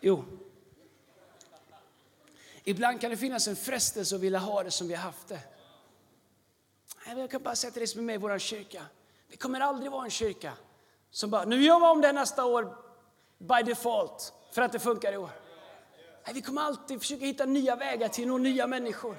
Jo. 0.01 0.38
Ibland 2.69 3.01
kan 3.01 3.11
det 3.11 3.17
finnas 3.17 3.47
en 3.47 3.55
frestelse 3.55 4.15
att 4.15 4.21
vilja 4.21 4.39
ha 4.39 4.63
det 4.63 4.71
som 4.71 4.87
vi 4.87 4.93
har 4.93 5.03
haft 5.03 5.27
det. 5.27 5.39
Jag 7.05 7.31
kan 7.31 7.43
bara 7.43 7.55
säga 7.55 7.71
till 7.71 7.79
dig 7.79 7.87
som 7.87 7.99
är 7.99 8.03
med 8.03 8.15
i 8.15 8.17
vår 8.17 8.39
kyrka. 8.39 8.81
Det 9.31 9.37
kommer 9.37 9.59
aldrig 9.59 9.91
vara 9.91 10.03
en 10.03 10.09
kyrka 10.09 10.53
som 11.11 11.29
bara, 11.29 11.45
nu 11.45 11.63
gör 11.63 11.79
vi 11.79 11.85
om 11.85 12.01
det 12.01 12.11
nästa 12.11 12.45
år 12.45 12.77
by 13.37 13.63
default 13.65 14.33
för 14.51 14.61
att 14.61 14.71
det 14.71 14.79
funkar 14.79 15.13
i 15.13 15.17
år. 15.17 15.29
Nej, 16.25 16.33
vi 16.33 16.41
kommer 16.41 16.61
alltid 16.61 16.99
försöka 16.99 17.25
hitta 17.25 17.45
nya 17.45 17.75
vägar 17.75 18.07
till 18.07 18.23
att 18.23 18.27
nå 18.27 18.37
nya 18.37 18.67
människor. 18.67 19.17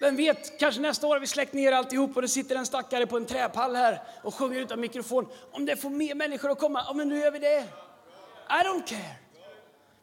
Vem 0.00 0.16
vet, 0.16 0.58
kanske 0.58 0.80
nästa 0.80 1.06
år 1.06 1.12
har 1.12 1.20
vi 1.20 1.26
släckt 1.26 1.52
ner 1.52 1.72
alltihop 1.72 2.16
och 2.16 2.22
det 2.22 2.28
sitter 2.28 2.56
en 2.56 2.66
stackare 2.66 3.06
på 3.06 3.16
en 3.16 3.26
träpall 3.26 3.76
här 3.76 4.02
och 4.22 4.34
sjunger 4.34 4.60
utan 4.60 4.80
mikrofon. 4.80 5.28
Om 5.52 5.66
det 5.66 5.76
får 5.76 5.90
mer 5.90 6.14
människor 6.14 6.50
att 6.50 6.58
komma, 6.58 6.82
ja 6.86 6.92
men 6.92 7.08
nu 7.08 7.18
gör 7.18 7.30
vi 7.30 7.38
det. 7.38 7.64
I 8.48 8.64
don't 8.64 8.86
care. 8.86 9.25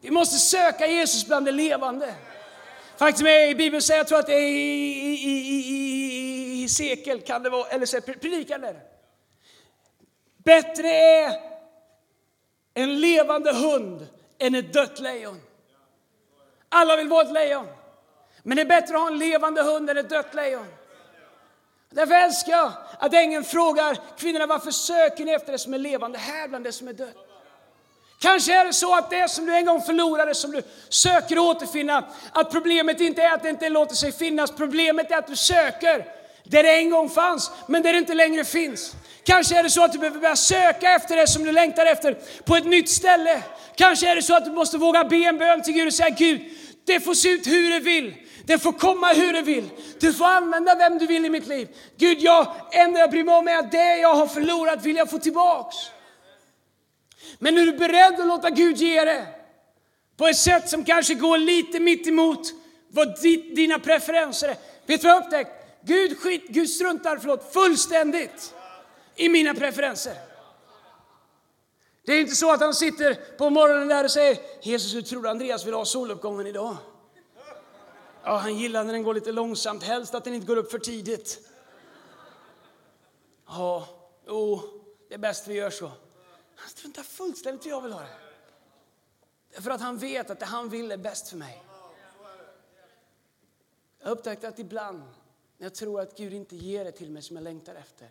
Vi 0.04 0.12
måste 0.12 0.36
söka 0.36 0.88
Jesus 0.88 1.26
bland 1.26 1.46
det 1.46 1.52
levande. 1.52 2.16
Faktum 2.98 3.28
är 3.28 3.48
i 3.48 3.56
Bibeln 3.56 3.82
säger 3.82 4.00
jag 4.00 4.08
tror 4.08 4.20
att 4.20 4.26
det 4.26 4.34
är 4.34 4.50
i, 4.50 5.14
i, 5.14 5.40
i, 5.40 6.64
i 6.64 6.70
sekel 6.70 7.22
kan 7.22 7.44
det 7.44 7.50
vara, 7.50 7.70
eller 7.70 7.86
så 7.86 8.00
Bättre 10.38 10.88
är 10.88 11.34
en 12.74 13.00
levande 13.00 13.54
hund 13.54 14.08
än 14.38 14.56
ett 14.56 14.74
dött 14.74 15.00
lejon. 15.00 15.42
Alla 16.70 16.96
vill 16.96 17.08
vara 17.08 17.22
ett 17.22 17.34
lejon. 17.34 17.68
Men 18.44 18.56
det 18.56 18.62
är 18.62 18.66
bättre 18.66 18.96
att 18.96 19.02
ha 19.02 19.08
en 19.08 19.18
levande 19.18 19.62
hund 19.62 19.90
än 19.90 19.98
ett 19.98 20.10
dött 20.10 20.34
lejon. 20.34 20.68
Därför 21.90 22.14
älskar 22.14 22.52
jag 22.52 22.72
att 23.00 23.14
ängeln 23.14 23.44
frågar 23.44 23.98
kvinnorna 24.18 24.46
varför 24.46 24.72
söker 24.72 25.26
ni 25.26 25.32
efter 25.32 25.52
det 25.52 25.60
som 25.60 25.74
är 25.74 25.78
levande 25.78 26.18
här 26.18 26.48
bland 26.48 26.64
det 26.64 26.72
som 26.72 26.88
är 26.88 26.94
dött. 26.94 27.33
Kanske 28.24 28.54
är 28.54 28.66
det 28.66 28.74
så 28.74 28.96
att 28.96 29.10
det 29.10 29.30
som 29.30 29.46
du 29.46 29.56
en 29.56 29.66
gång 29.66 29.82
förlorade, 29.82 30.36
som 30.36 30.52
du 30.52 30.62
söker 30.90 31.40
återfinna, 31.40 32.04
att 32.32 32.52
problemet 32.52 33.02
inte 33.02 33.22
är 33.22 33.34
att 33.34 33.44
det 33.44 33.50
inte 33.50 33.70
låter 33.70 33.96
sig 33.96 34.12
finnas, 34.12 34.52
problemet 34.52 35.12
är 35.12 35.18
att 35.18 35.28
du 35.28 35.36
söker 35.36 36.06
där 36.44 36.64
det 36.64 36.78
en 36.78 36.90
gång 36.90 37.10
fanns, 37.10 37.52
men 37.68 37.82
där 37.82 37.94
det 37.94 38.00
inte 38.00 38.14
längre 38.14 38.46
finns. 38.46 38.96
Kanske 39.24 39.60
är 39.60 39.64
det 39.64 39.70
så 39.70 39.84
att 39.84 39.92
du 39.92 40.00
behöver 40.00 40.20
börja 40.20 40.36
söka 40.36 40.90
efter 40.90 41.16
det 41.16 41.28
som 41.28 41.44
du 41.44 41.52
längtar 41.52 41.86
efter 41.86 42.18
på 42.46 42.56
ett 42.56 42.66
nytt 42.66 42.90
ställe. 42.90 43.44
Kanske 43.76 44.12
är 44.12 44.16
det 44.16 44.22
så 44.22 44.36
att 44.36 44.46
du 44.46 44.52
måste 44.52 44.78
våga 44.78 45.04
be 45.04 45.16
en 45.16 45.38
bön 45.38 45.62
till 45.62 45.74
Gud 45.74 45.88
och 45.88 45.94
säga 45.94 46.10
Gud, 46.10 46.42
det 46.86 47.00
får 47.00 47.14
se 47.14 47.30
ut 47.30 47.48
hur 47.48 47.72
det 47.72 47.80
vill. 47.80 48.14
Det 48.46 48.60
får 48.60 48.72
komma 48.72 49.08
hur 49.08 49.34
det 49.34 49.42
vill. 49.42 49.70
Du 50.00 50.14
får 50.14 50.26
använda 50.26 50.76
vem 50.76 50.98
du 50.98 51.08
vill 51.08 51.26
i 51.26 51.30
mitt 51.30 51.48
liv. 51.48 51.68
Gud, 51.98 52.18
jag, 52.20 52.48
enda 52.72 53.00
jag 53.00 53.12
bryr 53.12 53.24
mig 53.24 53.36
om 53.36 53.48
är 53.48 53.58
att 53.58 53.72
det 53.72 53.98
jag 53.98 54.16
har 54.16 54.28
förlorat 54.28 54.86
vill 54.86 54.96
jag 54.96 55.10
få 55.10 55.20
tillbaks. 55.20 55.76
Men 57.44 57.58
är 57.58 57.66
du 57.66 57.72
beredd 57.72 58.20
att 58.20 58.28
låta 58.28 58.50
Gud 58.50 58.78
ge 58.78 59.06
det 59.06 59.28
på 60.18 60.28
ett 60.28 60.38
sätt 60.38 60.70
som 60.70 60.84
kanske 60.84 61.14
går 61.14 61.38
lite 61.38 61.80
mitt 61.80 62.08
emot 62.08 62.54
vad 62.88 63.22
dina 63.56 63.80
preferenser 63.80 64.48
är. 64.48 64.58
Vet 64.86 65.02
du 65.02 65.08
vad 65.08 65.16
jag 65.16 65.24
upptäckt? 65.24 65.52
Gud, 65.82 66.18
skit, 66.18 66.46
Gud 66.48 66.70
struntar 66.70 67.18
förlåt, 67.18 67.54
fullständigt 67.54 68.56
i 69.16 69.30
mina 69.30 69.54
preferenser. 69.54 70.14
Det 72.06 72.14
är 72.14 72.22
inte 72.22 72.36
så 72.36 72.52
att 72.52 72.62
han 72.62 72.74
sitter 72.74 73.38
på 73.38 73.50
morgonen 73.50 73.88
där 73.88 74.04
och 74.04 74.12
säger 74.12 74.38
Jesus, 74.62 74.96
hur 74.96 75.02
tror 75.02 75.24
du 75.24 75.30
Andreas 75.30 75.66
vill 75.66 75.74
ha 75.74 75.86
soluppgången 75.86 76.48
idag? 76.48 76.76
Ja, 78.24 78.38
han 78.38 78.58
gillar 78.58 78.84
när 78.84 78.94
den 78.94 79.04
går 79.04 79.14
lite 79.14 79.32
långsamt, 79.32 79.84
helst 79.84 80.16
att 80.16 80.24
den 80.24 80.34
inte 80.34 80.48
går 80.48 80.58
upp 80.58 80.72
för 80.72 80.80
tidigt. 80.80 81.40
Ja, 83.48 83.88
jo, 84.28 84.62
det 85.10 85.14
är 85.14 85.20
bäst 85.20 85.48
vi 85.48 85.54
gör 85.54 85.70
så. 85.70 85.92
Han 86.64 86.70
struntar 86.70 87.04
fullständigt 87.04 87.66
hur 87.66 87.70
jag 87.70 87.82
vill 87.82 87.92
ha 87.94 88.02
det. 88.02 88.20
Därför 89.50 89.72
att 89.72 89.82
han 89.82 89.98
vet 89.98 90.30
att 90.30 90.40
det 90.40 90.46
han 90.46 90.70
vill 90.70 90.92
är 90.92 90.98
bäst 90.98 91.28
för 91.28 91.38
mig. 91.38 91.64
Jag 94.00 94.08
har 94.08 94.16
upptäckt 94.16 94.44
att 94.44 94.60
ibland 94.60 95.04
när 95.58 95.66
jag 95.66 95.76
tror 95.76 96.02
att 96.02 96.18
Gud 96.18 96.34
inte 96.34 96.56
ger 96.56 96.86
det 96.86 96.92
till 96.92 97.12
mig 97.12 97.22
som 97.22 97.36
jag 97.36 97.44
längtar 97.44 97.76
efter, 97.76 98.10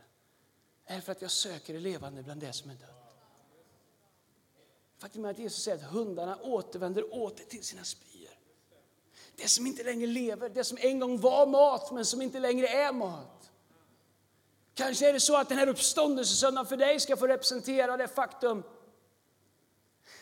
är 0.84 1.00
för 1.00 1.12
att 1.12 1.22
jag 1.22 1.30
söker 1.30 1.74
det 1.74 1.80
levande 1.80 2.22
bland 2.22 2.40
det 2.40 2.52
som 2.52 2.70
är 2.70 2.74
dött. 2.74 3.14
Faktum 4.98 5.24
är 5.24 5.30
att 5.30 5.38
Jesus 5.38 5.62
säger 5.62 5.76
att 5.76 5.92
hundarna 5.92 6.38
återvänder 6.42 7.14
åter 7.14 7.44
till 7.44 7.64
sina 7.64 7.84
spyor. 7.84 8.30
Det 9.36 9.48
som 9.48 9.66
inte 9.66 9.82
längre 9.82 10.06
lever, 10.06 10.48
det 10.48 10.64
som 10.64 10.78
en 10.80 11.00
gång 11.00 11.20
var 11.20 11.46
mat 11.46 11.92
men 11.92 12.04
som 12.04 12.22
inte 12.22 12.40
längre 12.40 12.68
är 12.68 12.92
mat. 12.92 13.41
Kanske 14.82 15.08
är 15.08 15.12
det 15.12 15.20
så 15.20 15.36
att 15.36 15.48
den 15.48 15.58
här 15.58 15.68
uppståndelsesöndagen 15.68 16.66
för 16.66 16.76
dig 16.76 17.00
ska 17.00 17.16
få 17.16 17.26
representera 17.26 17.96
det 17.96 18.08
faktum 18.08 18.62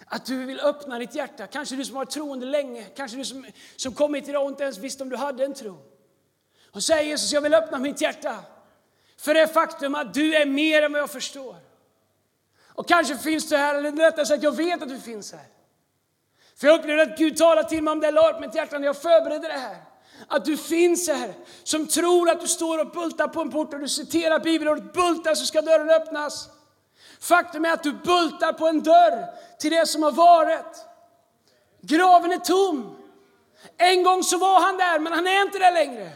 att 0.07 0.27
du 0.27 0.45
vill 0.45 0.61
öppna 0.61 0.99
ditt 0.99 1.15
hjärta. 1.15 1.47
Kanske 1.47 1.77
du 1.77 1.85
som 1.85 1.97
har 1.97 2.05
varit 2.05 2.11
troende 2.11 2.47
länge, 2.47 2.85
kanske 2.97 3.17
du 3.17 3.25
som, 3.25 3.47
som 3.77 3.95
kommit 3.95 4.29
idag 4.29 4.45
och 4.45 4.51
inte 4.51 4.63
ens 4.63 4.79
visste 4.79 5.03
om 5.03 5.09
du 5.09 5.17
hade 5.17 5.45
en 5.45 5.55
tro. 5.55 5.79
Och 6.71 6.83
säger 6.83 7.03
Jesus, 7.03 7.33
jag 7.33 7.41
vill 7.41 7.55
öppna 7.55 7.79
mitt 7.79 8.01
hjärta 8.01 8.39
för 9.17 9.35
det 9.35 9.49
faktum 9.49 9.95
att 9.95 10.15
du 10.15 10.35
är 10.35 10.47
mer 10.47 10.83
än 10.83 10.93
vad 10.93 11.03
jag 11.03 11.11
förstår. 11.11 11.57
Och 12.67 12.89
kanske 12.89 13.17
finns 13.17 13.49
du 13.49 13.57
här, 13.57 13.75
eller 13.75 13.93
rättare 13.93 14.27
sagt, 14.27 14.43
jag 14.43 14.57
vet 14.57 14.83
att 14.83 14.89
du 14.89 15.01
finns 15.01 15.33
här. 15.33 15.47
För 16.57 16.67
jag 16.67 16.81
upplevde 16.81 17.03
att 17.03 17.19
Gud 17.19 17.37
talade 17.37 17.69
till 17.69 17.83
mig 17.83 17.93
om 17.93 18.01
det, 18.01 18.11
la 18.11 18.31
upp 18.31 18.41
mitt 18.41 18.55
hjärta 18.55 18.79
när 18.79 18.87
jag 18.87 18.97
förberedde 18.97 19.49
det 19.49 19.59
här. 19.59 19.90
Att 20.29 20.45
du 20.45 20.57
finns 20.57 21.09
här, 21.09 21.35
som 21.63 21.87
tror 21.87 22.31
att 22.31 22.41
du 22.41 22.49
står 22.49 22.79
och 22.79 22.91
bultar 22.91 23.29
på 23.29 23.41
en 23.41 23.51
port 23.51 23.75
och 23.75 23.81
du 23.81 23.89
citerar 23.89 24.39
bibelordet 24.39 24.93
bultar 24.93 25.35
så 25.35 25.47
ska 25.47 25.61
dörren 25.61 25.91
öppnas. 25.91 26.49
Faktum 27.21 27.65
är 27.65 27.73
att 27.73 27.83
du 27.83 27.93
bultar 27.93 28.53
på 28.53 28.69
en 28.69 28.83
dörr 28.83 29.27
till 29.59 29.71
det 29.71 29.87
som 29.87 30.03
har 30.03 30.13
varit. 30.13 30.85
Graven 31.81 32.33
är 32.33 32.39
tom. 32.39 32.97
En 33.77 34.03
gång 34.03 34.23
så 34.23 34.39
var 34.39 34.61
han 34.61 34.77
där, 34.77 34.99
men 34.99 35.13
han 35.13 35.27
är 35.27 35.43
inte 35.43 35.59
där 35.59 35.73
längre. 35.73 36.11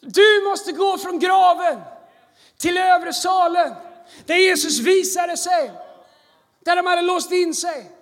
Du 0.00 0.44
måste 0.48 0.72
gå 0.72 0.98
från 0.98 1.18
graven 1.18 1.80
till 2.56 2.78
övre 2.78 3.12
salen, 3.12 3.74
där 4.26 4.36
Jesus 4.36 4.78
visade 4.78 5.36
sig, 5.36 5.72
där 6.64 6.76
de 6.76 6.86
hade 6.86 7.02
låst 7.02 7.32
in 7.32 7.54
sig. 7.54 7.95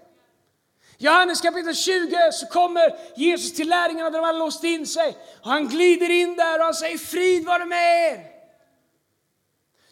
Johannes 1.04 1.40
kapitel 1.40 1.74
20 1.74 2.32
så 2.32 2.46
kommer 2.46 2.96
Jesus 3.16 3.52
till 3.52 3.68
lärjungarna 3.68 4.10
där 4.10 4.18
de 4.18 4.24
hade 4.24 4.38
låst 4.38 4.64
in 4.64 4.86
sig. 4.86 5.18
Och 5.40 5.50
han 5.50 5.68
glider 5.68 6.10
in 6.10 6.36
där 6.36 6.58
och 6.58 6.64
han 6.64 6.74
säger 6.74 6.98
frid 6.98 7.44
vare 7.44 7.64
med 7.64 8.12
er. 8.12 8.26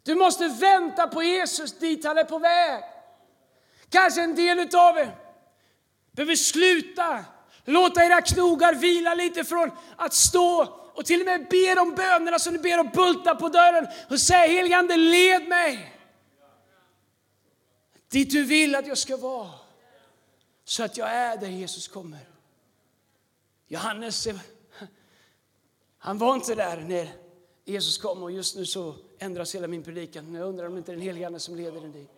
Du 0.03 0.14
måste 0.14 0.48
vänta 0.48 1.07
på 1.07 1.22
Jesus 1.22 1.79
dit 1.79 2.05
han 2.05 2.18
är 2.18 2.25
på 2.25 2.38
väg. 2.38 2.83
Kanske 3.88 4.22
en 4.22 4.35
del 4.35 4.59
utav 4.59 4.98
er 4.98 5.16
behöver 6.12 6.37
sluta 6.37 7.25
låta 7.64 8.05
era 8.05 8.20
knogar 8.20 8.75
vila 8.75 9.14
lite 9.14 9.44
från 9.44 9.70
att 9.96 10.14
stå 10.14 10.79
och 10.94 11.05
till 11.05 11.20
och 11.20 11.27
med 11.27 11.48
be 11.48 11.75
de 11.75 11.94
bönerna 11.94 12.38
som 12.38 12.53
ni 12.53 12.59
ber 12.59 12.81
och 12.81 12.90
bulta 12.90 13.35
på 13.35 13.48
dörren 13.48 13.87
och 14.11 14.20
säga 14.20 14.46
heligande 14.46 14.96
led 14.96 15.48
mig 15.48 15.98
dit 18.11 18.31
du 18.31 18.44
vill 18.44 18.75
att 18.75 18.87
jag 18.87 18.98
ska 18.98 19.16
vara 19.16 19.62
så 20.72 20.82
att 20.82 20.96
jag 20.96 21.08
är 21.08 21.37
där 21.37 21.48
Jesus 21.48 21.88
kommer. 21.88 22.28
Johannes, 23.66 24.26
eh, 24.26 24.37
han 25.98 26.18
var 26.18 26.35
inte 26.35 26.54
där 26.54 26.80
när 26.80 27.08
Jesus 27.64 27.98
kom 27.98 28.22
och 28.22 28.32
just 28.32 28.56
nu 28.56 28.66
så 28.66 28.94
ändras 29.18 29.54
hela 29.54 29.68
min 29.68 29.82
predikan. 29.82 30.35
Jag 30.35 30.48
undrar 30.48 30.66
om 30.66 30.72
det 30.72 30.78
inte 30.78 30.92
är 30.92 30.96
den 30.96 31.02
helige 31.02 31.26
Ande 31.26 31.40
som 31.40 31.56
leder 31.56 31.80
den 31.80 31.92
dit. 31.92 32.11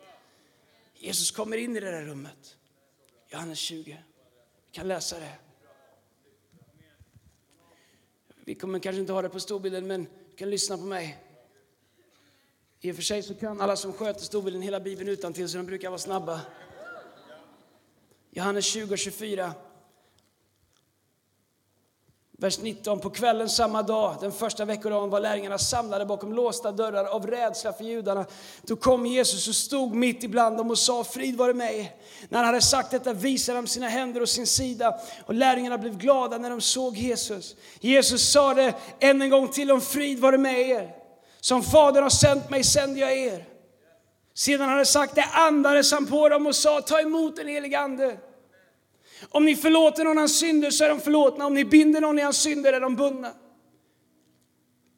Jesus 0.94 1.30
kommer 1.30 1.56
in 1.56 1.76
i 1.76 1.80
det 1.80 1.90
där 1.90 2.04
rummet. 2.04 2.56
Johannes 3.28 3.58
20. 3.58 4.04
Vi 4.66 4.72
kan 4.72 4.88
läsa 4.88 5.18
det. 5.18 5.34
Vi 8.44 8.54
kommer 8.54 8.78
kanske 8.78 9.00
inte 9.00 9.12
ha 9.12 9.22
det 9.22 9.28
på 9.28 9.40
storbilden, 9.40 9.86
men 9.86 10.04
du 10.04 10.36
kan 10.36 10.50
lyssna 10.50 10.76
på 10.76 10.84
mig. 10.84 11.24
I 12.80 12.92
och 12.92 12.96
för 12.96 13.02
sig 13.02 13.22
så 13.22 13.34
kan 13.34 13.60
alla 13.60 13.76
som 13.76 13.92
sköter 13.92 14.20
storbilden 14.20 14.62
hela 14.62 14.80
Bibeln 14.80 15.08
utan 15.08 15.32
till 15.32 15.48
så 15.48 15.56
de 15.56 15.66
brukar 15.66 15.88
vara 15.88 15.98
snabba. 15.98 16.40
Johannes 18.36 18.64
20 18.64 18.92
och 18.92 18.98
24. 18.98 19.52
Vers 22.38 22.58
19. 22.58 23.00
På 23.00 23.10
kvällen 23.10 23.48
samma 23.48 23.82
dag, 23.82 24.16
den 24.20 24.32
första 24.32 24.64
veckodagen, 24.64 25.10
var 25.10 25.20
lärjungarna 25.20 25.58
samlade 25.58 26.06
bakom 26.06 26.32
låsta 26.32 26.72
dörrar 26.72 27.04
av 27.04 27.26
rädsla 27.26 27.72
för 27.72 27.84
judarna. 27.84 28.26
Då 28.62 28.76
kom 28.76 29.06
Jesus 29.06 29.48
och 29.48 29.54
stod 29.54 29.94
mitt 29.94 30.24
ibland 30.24 30.56
dem 30.56 30.70
och 30.70 30.78
sa 30.78 31.04
frid 31.04 31.36
vare 31.36 31.54
med 31.54 31.74
er. 31.74 31.90
När 32.28 32.38
han 32.38 32.46
hade 32.46 32.60
sagt 32.60 32.90
detta 32.90 33.12
visade 33.12 33.58
han 33.58 33.66
sina 33.66 33.88
händer 33.88 34.20
och 34.20 34.28
sin 34.28 34.46
sida 34.46 35.00
och 35.26 35.34
lärjungarna 35.34 35.78
blev 35.78 35.98
glada 35.98 36.38
när 36.38 36.50
de 36.50 36.60
såg 36.60 36.96
Jesus. 36.96 37.56
Jesus 37.80 38.32
sa 38.32 38.54
det 38.54 38.74
än 39.00 39.22
en 39.22 39.30
gång 39.30 39.48
till 39.48 39.68
dem, 39.68 39.80
frid 39.80 40.18
vare 40.18 40.38
med 40.38 40.60
er. 40.60 40.90
Som 41.40 41.62
Fadern 41.62 42.02
har 42.02 42.10
sänt 42.10 42.50
mig 42.50 42.64
sänder 42.64 43.00
jag 43.00 43.18
er. 43.18 43.53
Sedan 44.34 44.60
han 44.60 44.68
hade 44.68 44.86
sagt 44.86 45.14
det 45.14 45.24
andades 45.24 45.92
han 45.92 46.06
på 46.06 46.28
dem 46.28 46.46
och 46.46 46.56
sa, 46.56 46.80
ta 46.80 47.00
emot 47.00 47.36
den 47.36 47.48
helige 47.48 47.78
Ande. 47.78 48.18
Om 49.28 49.44
ni 49.44 49.56
förlåter 49.56 50.04
någon 50.04 50.16
hans 50.16 50.38
synder 50.38 50.70
så 50.70 50.84
är 50.84 50.88
de 50.88 51.00
förlåtna, 51.00 51.46
om 51.46 51.54
ni 51.54 51.64
binder 51.64 52.00
någon 52.00 52.18
i 52.18 52.22
hans 52.22 52.36
synder 52.36 52.72
är 52.72 52.80
de 52.80 52.96
bundna. 52.96 53.34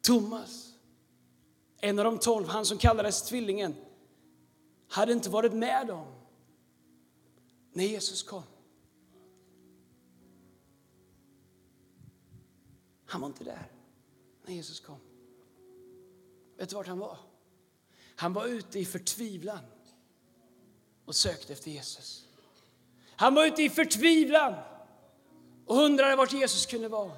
Thomas, 0.01 0.73
en 1.81 1.99
av 1.99 2.05
de 2.05 2.17
tolv, 2.17 2.47
han 2.47 2.65
som 2.65 2.77
kallades 2.77 3.23
tvillingen, 3.23 3.75
hade 4.87 5.13
inte 5.13 5.29
varit 5.29 5.53
med 5.53 5.87
dem 5.87 6.05
när 7.73 7.83
Jesus 7.83 8.23
kom. 8.23 8.43
Han 13.05 13.21
var 13.21 13.27
inte 13.27 13.43
där 13.43 13.71
när 14.45 14.53
Jesus 14.53 14.79
kom. 14.79 14.99
Vet 16.57 16.69
du 16.69 16.75
vart 16.75 16.87
han 16.87 16.99
var? 16.99 17.17
Han 18.19 18.33
var 18.33 18.45
ute 18.45 18.79
i 18.79 18.85
förtvivlan 18.85 19.59
och 21.05 21.15
sökte 21.15 21.53
efter 21.53 21.71
Jesus. 21.71 22.23
Han 23.15 23.35
var 23.35 23.45
ute 23.45 23.63
i 23.63 23.69
förtvivlan 23.69 24.53
och 25.65 25.77
undrade 25.77 26.15
vart 26.15 26.33
Jesus 26.33 26.65
kunde 26.65 26.87
vara. 26.87 27.11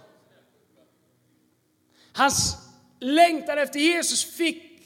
Hans 2.13 2.57
längtan 2.99 3.57
efter 3.57 3.79
Jesus 3.79 4.25
fick 4.25 4.81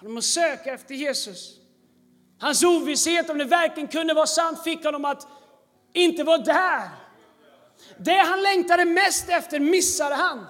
honom 0.00 0.16
att 0.16 0.24
söka 0.24 0.74
efter 0.74 0.94
Jesus. 0.94 1.56
Hans 2.38 2.62
ovisshet 2.62 3.30
om 3.30 3.38
det 3.38 3.44
verkligen 3.44 3.88
kunde 3.88 4.14
vara 4.14 4.26
sant 4.26 4.64
fick 4.64 4.84
honom 4.84 5.04
att 5.04 5.26
inte 5.92 6.24
vara 6.24 6.38
där. 6.38 6.90
Det 7.98 8.16
han 8.16 8.42
längtade 8.42 8.84
mest 8.84 9.28
efter 9.28 9.60
missade 9.60 10.14
han. 10.14 10.46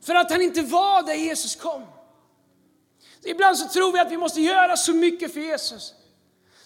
För 0.00 0.14
att 0.14 0.30
han 0.30 0.42
inte 0.42 0.62
var 0.62 1.02
där 1.02 1.14
Jesus 1.14 1.56
kom. 1.56 1.86
Ibland 3.24 3.58
så 3.58 3.68
tror 3.68 3.92
vi 3.92 3.98
att 3.98 4.10
vi 4.10 4.16
måste 4.16 4.40
göra 4.40 4.76
så 4.76 4.94
mycket 4.94 5.32
för 5.32 5.40
Jesus. 5.40 5.94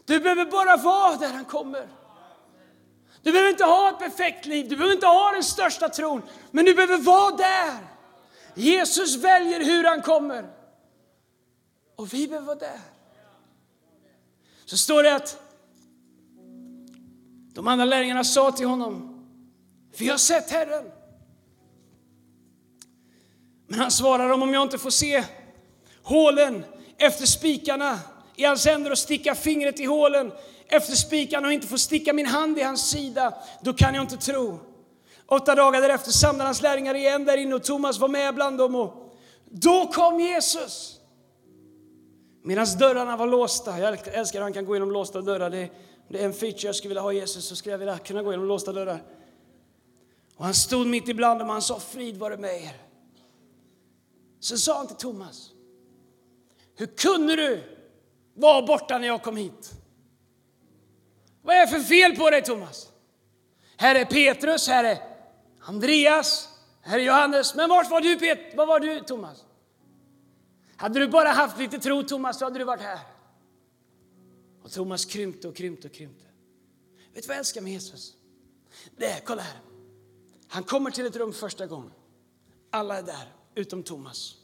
Du 0.05 0.21
behöver 0.21 0.45
bara 0.45 0.77
vara 0.77 1.17
där 1.17 1.29
han 1.29 1.45
kommer. 1.45 1.89
Du 3.23 3.33
behöver 3.33 3.51
inte 3.51 3.65
ha 3.65 3.91
ett 3.91 3.99
perfekt 3.99 4.47
liv, 4.47 4.69
du 4.69 4.77
behöver 4.77 4.95
inte 4.95 5.07
ha 5.07 5.33
den 5.33 5.43
största 5.43 5.89
tron, 5.89 6.23
men 6.51 6.65
du 6.65 6.75
behöver 6.75 6.99
vara 6.99 7.37
där. 7.37 7.77
Jesus 8.55 9.17
väljer 9.17 9.65
hur 9.65 9.85
han 9.85 10.03
kommer. 10.03 10.51
Och 11.97 12.15
vi 12.15 12.29
behöver 12.29 12.47
vara 12.47 12.59
där. 12.59 12.81
Så 14.65 14.77
står 14.77 15.03
det 15.03 15.15
att 15.15 15.41
de 17.55 17.69
andra 17.69 17.85
lärjungarna 17.85 18.25
sa 18.25 18.53
till 18.53 18.67
honom, 18.67 19.27
vi 19.99 20.09
har 20.09 20.19
sett 20.19 20.51
Herren. 20.51 20.85
Men 23.67 23.79
han 23.79 23.91
svarar 23.91 24.29
dem, 24.29 24.43
om 24.43 24.55
jag 24.55 24.63
inte 24.63 24.79
får 24.79 24.91
se 24.91 25.25
hålen 26.07 26.65
efter 26.99 27.27
spikarna 27.27 27.99
i 28.37 28.45
hans 28.45 28.67
händer 28.67 28.91
och 28.91 28.99
sticka 28.99 29.35
fingret 29.35 29.81
i 29.81 29.85
hålen 29.85 30.33
efter 30.69 30.93
spikarna 30.93 31.47
och 31.47 31.53
inte 31.53 31.67
få 31.67 31.79
sticka 31.79 32.13
min 32.13 32.27
hand 32.27 32.59
i 32.59 32.63
hans 32.63 32.91
sida, 32.91 33.35
då 33.63 33.73
kan 33.73 33.95
jag 33.95 34.05
inte 34.05 34.17
tro. 34.17 34.59
Åtta 35.27 35.55
dagar 35.55 35.81
därefter 35.81 36.11
samlade 36.11 36.49
hans 36.49 36.63
lärjungar 36.63 36.95
igen 36.95 37.25
där 37.25 37.37
inne 37.37 37.55
och 37.55 37.65
Thomas 37.65 37.99
var 37.99 38.09
med 38.09 38.35
bland 38.35 38.59
dem. 38.59 38.75
Och 38.75 39.15
då 39.45 39.87
kom 39.87 40.21
Jesus. 40.21 41.01
Medan 42.43 42.67
dörrarna 42.79 43.17
var 43.17 43.27
låsta. 43.27 43.79
Jag 43.79 44.09
älskar 44.09 44.39
att 44.39 44.45
han 44.45 44.53
kan 44.53 44.65
gå 44.65 44.75
genom 44.77 44.91
låsta 44.91 45.21
dörrar. 45.21 45.51
Det, 45.51 45.71
det 46.09 46.21
är 46.21 46.25
en 46.25 46.33
feature 46.33 46.67
jag 46.67 46.77
skulle 46.77 46.89
vilja 46.89 47.03
ha 47.03 47.13
Jesus, 47.13 47.49
så 47.49 47.57
skulle 47.57 47.73
jag 47.73 47.79
vilja 47.79 47.99
kunna 47.99 48.23
gå 48.23 48.31
genom 48.31 48.47
låsta 48.47 48.73
dörrar. 48.73 49.03
Och 50.37 50.45
han 50.45 50.55
stod 50.55 50.87
mitt 50.87 51.09
ibland 51.09 51.41
dem 51.41 51.49
och 51.49 51.53
han 51.53 51.63
sa 51.63 51.81
frid 51.81 52.17
vare 52.17 52.37
med 52.37 52.63
er. 52.63 52.77
Så 54.41 54.59
sa 54.59 54.77
han 54.77 54.87
till 54.87 54.97
Thomas. 54.97 55.51
Hur 56.77 56.87
kunde 56.87 57.37
du 57.37 57.63
vara 58.35 58.67
borta 58.67 58.99
när 58.99 59.07
jag 59.07 59.23
kom 59.23 59.37
hit? 59.37 59.73
Vad 61.43 61.57
är 61.57 61.61
det 61.61 61.73
för 61.73 61.81
fel 61.81 62.17
på 62.17 62.31
dig 62.31 62.43
Thomas? 62.43 62.93
Här 63.77 63.95
är 63.95 64.05
Petrus, 64.05 64.69
här 64.69 64.85
är 64.85 64.99
Andreas, 65.61 66.49
här 66.81 66.99
är 66.99 67.03
Johannes. 67.03 67.55
Men 67.55 67.71
vart 67.71 67.91
var 67.91 68.01
du, 68.01 68.19
Pet 68.19 68.57
var 68.57 68.67
var 68.67 68.81
du 68.81 69.01
Thomas? 69.01 69.45
Hade 70.77 71.01
du 71.01 71.09
bara 71.09 71.29
haft 71.29 71.59
lite 71.59 71.79
tro 71.79 72.03
Thomas 72.03 72.39
så 72.39 72.45
hade 72.45 72.59
du 72.59 72.65
varit 72.65 72.83
här. 72.83 72.99
Och 74.63 74.73
Thomas 74.73 75.05
krympte 75.05 75.49
och 75.49 75.57
krympte 75.57 75.89
och 75.89 75.95
krympte. 75.95 76.25
Vet 77.15 77.23
du 77.23 77.29
vad 77.29 77.35
jag 77.35 77.39
älskar 77.39 77.61
med 77.61 77.73
Jesus? 77.73 78.15
Det 78.97 79.07
är, 79.07 79.21
kolla 79.21 79.43
här. 79.43 79.61
Han 80.49 80.63
kommer 80.63 80.91
till 80.91 81.07
ett 81.07 81.17
rum 81.17 81.33
första 81.33 81.67
gången. 81.67 81.93
Alla 82.71 82.99
är 82.99 83.03
där, 83.03 83.33
utom 83.55 83.83
Thomas. 83.83 84.35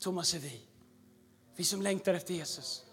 Thomas 0.00 0.34
är 0.34 0.38
vi. 0.38 0.60
Vi 1.56 1.64
som 1.64 1.82
längtar 1.82 2.14
efter 2.14 2.34
Jesus. 2.34 2.84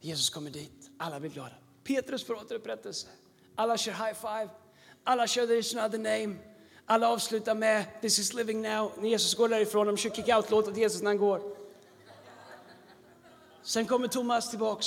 Jesus 0.00 0.30
kommer 0.30 0.50
dit, 0.50 0.90
alla 0.98 1.20
blir 1.20 1.30
glada. 1.30 1.54
Petrus 1.84 2.24
får 2.24 2.34
återupprättelse. 2.34 3.08
Alla 3.54 3.76
kör 3.76 3.92
high 3.92 4.14
five, 4.14 4.48
alla 5.04 5.26
kör 5.26 5.46
there 5.46 5.58
is 5.58 5.74
another 5.74 5.98
name. 5.98 6.36
Alla 6.86 7.08
avslutar 7.08 7.54
med 7.54 7.84
this 8.00 8.18
is 8.18 8.34
living 8.34 8.62
now. 8.62 8.92
När 8.98 9.08
Jesus 9.08 9.34
går 9.34 9.48
därifrån, 9.48 9.86
de 9.86 9.96
kör 9.96 10.10
kick 10.10 10.28
out-låt 10.28 10.68
åt 10.68 10.76
Jesus 10.76 11.02
när 11.02 11.10
han 11.10 11.18
går. 11.18 11.56
Sen 13.62 13.86
kommer 13.86 14.08
Thomas 14.08 14.50
tillbaka. 14.50 14.84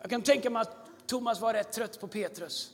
Jag 0.00 0.10
kan 0.10 0.22
tänka 0.22 0.50
mig 0.50 0.62
att 0.62 0.88
Thomas 1.06 1.40
var 1.40 1.54
rätt 1.54 1.72
trött 1.72 2.00
på 2.00 2.08
Petrus. 2.08 2.70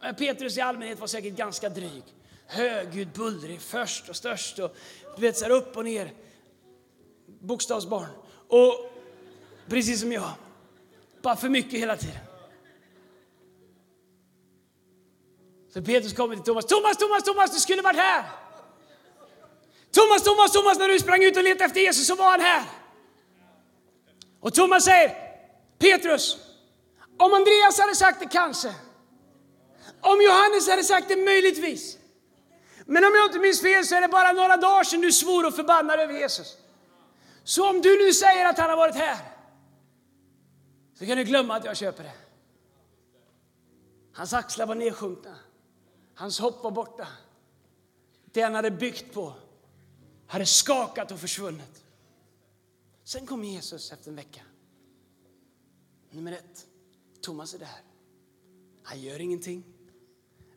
Men 0.00 0.14
Petrus 0.14 0.56
i 0.56 0.60
allmänhet 0.60 1.00
var 1.00 1.06
säkert 1.06 1.34
ganska 1.36 1.68
dryg. 1.68 2.02
Högljudd, 2.46 3.08
bullrig, 3.08 3.60
först 3.60 4.08
och 4.08 4.16
störst 4.16 4.58
och 4.58 4.76
du 5.16 5.22
vet 5.22 5.36
så 5.36 5.44
här 5.44 5.52
upp 5.52 5.76
och 5.76 5.84
ner. 5.84 6.12
Bokstavsbarn. 7.40 8.08
Och 8.48 8.92
precis 9.68 10.00
som 10.00 10.12
jag. 10.12 10.30
Bara 11.22 11.36
för 11.36 11.48
mycket 11.48 11.80
hela 11.80 11.96
tiden. 11.96 12.18
Så 15.72 15.82
Petrus 15.82 16.12
kommer 16.12 16.34
till 16.34 16.44
Thomas. 16.44 16.66
Thomas, 16.66 16.96
Thomas, 16.96 17.24
Thomas, 17.24 17.54
du 17.54 17.60
skulle 17.60 17.82
varit 17.82 17.96
här! 17.96 18.24
Thomas, 19.90 20.22
Thomas, 20.22 20.52
Thomas, 20.52 20.78
när 20.78 20.88
du 20.88 20.98
sprang 20.98 21.24
ut 21.24 21.36
och 21.36 21.42
letade 21.42 21.64
efter 21.64 21.80
Jesus 21.80 22.06
så 22.06 22.14
var 22.14 22.30
han 22.30 22.40
här. 22.40 22.62
Och 24.40 24.54
Thomas 24.54 24.84
säger, 24.84 25.16
Petrus, 25.78 26.36
om 27.18 27.34
Andreas 27.34 27.80
hade 27.80 27.94
sagt 27.94 28.20
det 28.20 28.26
kanske, 28.26 28.74
om 30.00 30.22
Johannes 30.22 30.68
hade 30.68 30.84
sagt 30.84 31.08
det 31.08 31.16
möjligtvis, 31.16 31.98
men 32.86 33.04
om 33.04 33.14
jag 33.14 33.26
inte 33.26 33.38
minns 33.38 33.62
fel 33.62 33.84
så 33.86 33.94
är 33.94 34.00
det 34.00 34.08
bara 34.08 34.32
några 34.32 34.56
dagar 34.56 34.84
sedan 34.84 35.00
du 35.00 35.12
svor 35.12 35.46
och 35.46 35.54
förbannade 35.54 36.02
över 36.02 36.14
Jesus. 36.14 36.56
Så 37.48 37.70
om 37.70 37.82
du 37.82 37.98
nu 37.98 38.12
säger 38.12 38.44
att 38.48 38.58
han 38.58 38.70
har 38.70 38.76
varit 38.76 38.94
här, 38.94 39.18
så 40.94 41.06
kan 41.06 41.16
du 41.16 41.24
glömma 41.24 41.56
att 41.56 41.64
jag 41.64 41.76
köper 41.76 42.04
det. 42.04 42.14
Hans 44.12 44.32
axlar 44.32 44.66
var 44.66 44.74
nedsjunkna. 44.74 45.36
Hans 46.14 46.38
hopp 46.38 46.64
var 46.64 46.70
borta. 46.70 47.08
Det 48.24 48.42
han 48.42 48.54
hade 48.54 48.70
byggt 48.70 49.14
på 49.14 49.32
hade 50.26 50.46
skakat 50.46 51.10
och 51.10 51.20
försvunnit. 51.20 51.84
Sen 53.04 53.26
kom 53.26 53.44
Jesus 53.44 53.92
efter 53.92 54.10
en 54.10 54.16
vecka. 54.16 54.42
Nummer 56.10 56.32
ett, 56.32 56.66
Thomas 57.20 57.54
är 57.54 57.58
där. 57.58 57.80
Han 58.82 59.00
gör 59.00 59.20
ingenting 59.20 59.64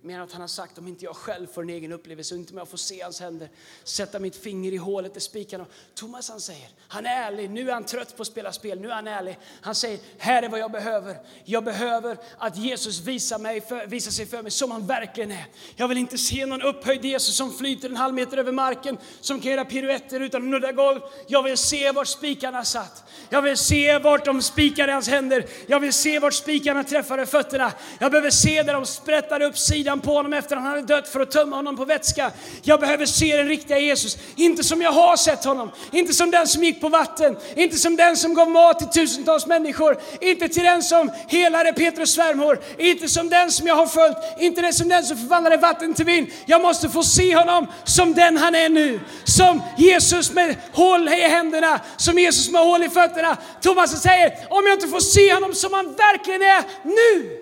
mer 0.03 0.15
än 0.15 0.21
att 0.21 0.31
han 0.31 0.41
har 0.41 0.47
sagt 0.47 0.77
om 0.77 0.87
inte 0.87 1.05
jag 1.05 1.15
själv 1.15 1.47
får 1.47 1.63
en 1.63 1.69
egen 1.69 1.91
upplevelse, 1.91 2.35
inte 2.35 2.53
om 2.53 2.57
jag 2.57 2.67
får 2.67 2.77
se 2.77 3.01
hans 3.01 3.19
händer, 3.19 3.49
sätta 3.83 4.19
mitt 4.19 4.35
finger 4.35 4.71
i 4.71 4.77
hålet 4.77 5.13
där 5.13 5.21
spikarna. 5.21 5.65
Thomas 5.95 6.29
han 6.29 6.41
säger, 6.41 6.69
han 6.87 7.05
är 7.05 7.09
ärlig, 7.09 7.49
nu 7.49 7.69
är 7.69 7.73
han 7.73 7.83
trött 7.83 8.17
på 8.17 8.21
att 8.21 8.27
spela 8.27 8.51
spel, 8.51 8.79
nu 8.79 8.89
är 8.89 8.93
han 8.93 9.07
ärlig. 9.07 9.39
Han 9.61 9.75
säger, 9.75 9.99
här 10.17 10.43
är 10.43 10.49
vad 10.49 10.59
jag 10.59 10.71
behöver. 10.71 11.17
Jag 11.45 11.63
behöver 11.63 12.17
att 12.37 12.57
Jesus 12.57 12.99
visar, 12.99 13.39
mig 13.39 13.61
för, 13.61 13.87
visar 13.87 14.11
sig 14.11 14.25
för 14.25 14.41
mig 14.41 14.51
som 14.51 14.71
han 14.71 14.87
verkligen 14.87 15.31
är. 15.31 15.45
Jag 15.75 15.87
vill 15.87 15.97
inte 15.97 16.17
se 16.17 16.45
någon 16.45 16.61
upphöjd 16.61 17.05
Jesus 17.05 17.35
som 17.35 17.53
flyter 17.53 17.89
en 17.89 17.95
halv 17.95 18.13
meter 18.13 18.37
över 18.37 18.51
marken, 18.51 18.97
som 19.21 19.39
kan 19.39 19.51
göra 19.51 19.65
piruetter 19.65 20.19
utan 20.19 20.41
att 20.41 20.47
nudda 20.47 20.71
golv. 20.71 20.99
Jag 21.27 21.43
vill 21.43 21.57
se 21.57 21.91
var 21.91 22.05
spikarna 22.05 22.65
satt. 22.65 23.03
Jag 23.29 23.41
vill 23.41 23.57
se 23.57 23.97
vart 23.97 24.25
de 24.25 24.41
spikade 24.41 24.93
hans 24.93 25.07
händer. 25.07 25.45
Jag 25.67 25.79
vill 25.79 25.93
se 25.93 26.19
vart 26.19 26.33
spikarna 26.33 26.83
träffade 26.83 27.25
fötterna. 27.25 27.71
Jag 27.99 28.11
behöver 28.11 28.29
se 28.29 28.63
där 28.63 28.73
de 28.73 28.85
sprättade 28.85 29.45
upp 29.45 29.57
sidan 29.57 29.90
sidan 29.91 30.01
på 30.01 30.13
honom 30.13 30.33
efter 30.33 30.55
att 30.55 30.61
han 30.61 30.71
hade 30.71 30.81
dött 30.81 31.07
för 31.07 31.19
att 31.19 31.31
tömma 31.31 31.55
honom 31.55 31.77
på 31.77 31.85
vätska. 31.85 32.31
Jag 32.63 32.79
behöver 32.79 33.05
se 33.05 33.37
den 33.37 33.47
riktiga 33.47 33.79
Jesus, 33.79 34.17
inte 34.35 34.63
som 34.63 34.81
jag 34.81 34.91
har 34.91 35.17
sett 35.17 35.43
honom, 35.43 35.71
inte 35.91 36.13
som 36.13 36.31
den 36.31 36.47
som 36.47 36.63
gick 36.63 36.81
på 36.81 36.89
vatten, 36.89 37.37
inte 37.55 37.77
som 37.77 37.95
den 37.95 38.17
som 38.17 38.33
gav 38.33 38.49
mat 38.49 38.79
till 38.79 38.87
tusentals 38.87 39.47
människor, 39.47 39.97
inte 40.21 40.49
till 40.49 40.63
den 40.63 40.83
som 40.83 41.11
helade 41.27 41.73
Petrus 41.73 42.13
svärmor, 42.13 42.59
inte 42.77 43.07
som 43.07 43.29
den 43.29 43.51
som 43.51 43.67
jag 43.67 43.75
har 43.75 43.85
följt, 43.85 44.17
inte 44.39 44.61
det 44.61 44.73
som 44.73 44.89
den 44.89 45.03
som 45.03 45.17
förvandlade 45.17 45.57
vatten 45.57 45.93
till 45.93 46.05
vin. 46.05 46.31
Jag 46.45 46.61
måste 46.61 46.89
få 46.89 47.03
se 47.03 47.35
honom 47.35 47.67
som 47.83 48.13
den 48.13 48.37
han 48.37 48.55
är 48.55 48.69
nu, 48.69 48.99
som 49.23 49.61
Jesus 49.77 50.31
med 50.31 50.55
hål 50.73 51.07
i 51.07 51.27
händerna, 51.27 51.79
som 51.97 52.17
Jesus 52.17 52.51
med 52.51 52.61
hål 52.61 52.83
i 52.83 52.89
fötterna. 52.89 53.37
Thomas 53.61 54.01
säger, 54.01 54.31
om 54.49 54.63
jag 54.65 54.73
inte 54.75 54.87
får 54.87 54.99
se 54.99 55.33
honom 55.33 55.53
som 55.53 55.73
han 55.73 55.85
verkligen 55.85 56.41
är 56.41 56.63
nu, 56.83 57.41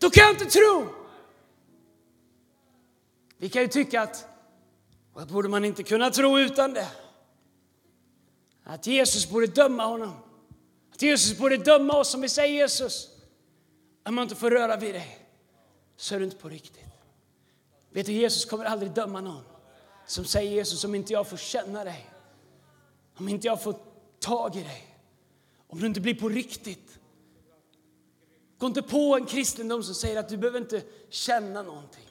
då 0.00 0.10
kan 0.10 0.24
jag 0.24 0.32
inte 0.32 0.44
tro. 0.44 0.86
Vi 3.38 3.48
kan 3.48 3.62
ju 3.62 3.68
tycka 3.68 4.02
att 4.02 4.26
vad 5.12 5.28
borde 5.28 5.48
man 5.48 5.64
inte 5.64 5.82
kunna 5.82 6.10
tro 6.10 6.38
utan 6.38 6.72
det? 6.72 6.88
Att 8.64 8.86
Jesus 8.86 9.30
borde 9.30 9.46
döma 9.46 9.86
honom. 9.86 10.12
Att 10.92 11.02
Jesus 11.02 11.38
borde 11.38 11.56
döma 11.56 11.98
oss 11.98 12.14
om 12.14 12.20
vi 12.20 12.28
säger 12.28 12.54
Jesus. 12.54 13.08
Om 14.04 14.14
man 14.14 14.22
inte 14.22 14.34
får 14.34 14.50
röra 14.50 14.76
vid 14.76 14.94
dig 14.94 15.18
så 15.96 16.14
är 16.14 16.18
du 16.18 16.24
inte 16.24 16.36
på 16.36 16.48
riktigt. 16.48 16.84
Vet 17.90 18.06
du, 18.06 18.12
Jesus 18.12 18.44
kommer 18.44 18.64
aldrig 18.64 18.92
döma 18.92 19.20
någon 19.20 19.42
som 20.06 20.24
säger 20.24 20.52
Jesus 20.52 20.84
om 20.84 20.94
inte 20.94 21.12
jag 21.12 21.28
får 21.28 21.36
känna 21.36 21.84
dig. 21.84 22.10
Om 23.16 23.28
inte 23.28 23.46
jag 23.46 23.62
får 23.62 23.74
tag 24.18 24.56
i 24.56 24.62
dig. 24.62 24.96
Om 25.66 25.80
du 25.80 25.86
inte 25.86 26.00
blir 26.00 26.14
på 26.14 26.28
riktigt. 26.28 26.98
Gå 28.58 28.66
inte 28.66 28.82
på 28.82 29.16
en 29.16 29.26
kristendom 29.26 29.82
som 29.82 29.94
säger 29.94 30.20
att 30.20 30.28
du 30.28 30.36
behöver 30.36 30.58
inte 30.58 30.82
känna 31.08 31.62
någonting. 31.62 32.07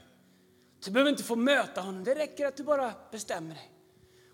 Du 0.88 0.91
behöver 0.91 1.12
inte 1.12 1.23
få 1.23 1.36
möta 1.36 1.82
honom, 1.82 2.04
det 2.04 2.15
räcker 2.15 2.45
att 2.45 2.58
du 2.58 2.63
bara 2.63 2.93
bestämmer 3.12 3.56
dig. 3.56 3.71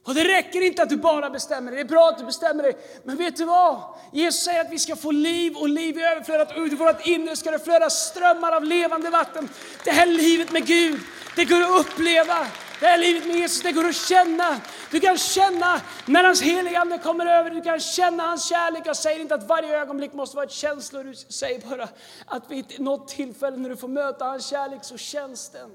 Och 0.06 0.14
det 0.14 0.24
räcker 0.24 0.62
inte 0.62 0.84
att 0.84 0.90
du 0.90 0.98
bara 0.98 1.30
bestämmer 1.30 1.72
dig, 1.72 1.84
det 1.84 1.88
är 1.88 1.90
bra 1.90 2.10
att 2.10 2.18
du 2.18 2.26
bestämmer 2.26 2.64
dig. 2.64 2.78
Men 3.04 3.18
vet 3.18 3.38
du 3.38 3.46
vad? 3.46 3.82
Jesus 4.12 4.44
säger 4.44 4.62
att 4.62 4.72
vi 4.72 4.80
ska 4.80 4.96
få 4.96 5.12
liv 5.12 5.56
och 5.56 5.70
liv 5.70 5.98
i 5.98 6.04
överflöd, 6.04 6.42
att 6.42 6.58
ut 6.58 6.74
i 6.74 6.76
vårt 6.76 7.08
inre 7.08 7.36
ska 7.36 7.52
det 7.52 7.60
flöda 7.60 7.90
strömmar 7.90 8.52
av 8.52 8.64
levande 8.64 9.10
vatten. 9.10 9.50
Det 9.84 9.92
här 9.92 10.06
livet 10.06 10.52
med 10.52 10.66
Gud, 10.66 11.00
det 11.36 11.46
går 11.46 11.62
att 11.62 11.80
uppleva. 11.80 12.48
Det 12.80 12.86
här 12.86 12.98
livet 12.98 13.28
med 13.28 13.36
Jesus, 13.36 13.64
det 13.64 13.72
går 13.72 13.90
att 13.90 13.96
känna. 13.96 14.62
Du 14.92 15.00
kan 15.00 15.18
känna 15.18 15.82
när 16.06 16.24
hans 16.24 16.42
heliga 16.42 16.80
Ande 16.80 16.98
kommer 16.98 17.26
över 17.26 17.50
Du 17.50 17.62
kan 17.62 17.80
känna 17.80 18.24
hans 18.24 18.50
kärlek. 18.50 18.84
Jag 18.86 18.98
säger 18.98 19.20
inte 19.20 19.36
att 19.36 19.48
varje 19.48 19.80
ögonblick 19.82 20.14
måste 20.14 20.36
vara 20.36 20.46
ett 20.46 20.52
känslor. 20.52 21.04
Du 21.04 21.16
säger 21.16 21.70
bara 21.70 21.88
att 22.26 22.52
vid 22.52 22.80
något 22.80 23.08
tillfälle 23.08 23.58
när 23.58 23.70
du 23.70 23.78
får 23.78 23.88
möta 23.88 24.26
hans 24.26 24.46
kärlek 24.46 24.84
så 24.84 24.98
känns 24.98 25.50
den. 25.50 25.70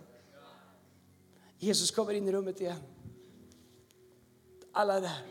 Jesus 1.58 1.90
kommer 1.90 2.12
in 2.12 2.28
i 2.28 2.32
rummet 2.32 2.60
igen. 2.60 2.80
Alla 4.72 4.94
är 4.94 5.00
där. 5.00 5.26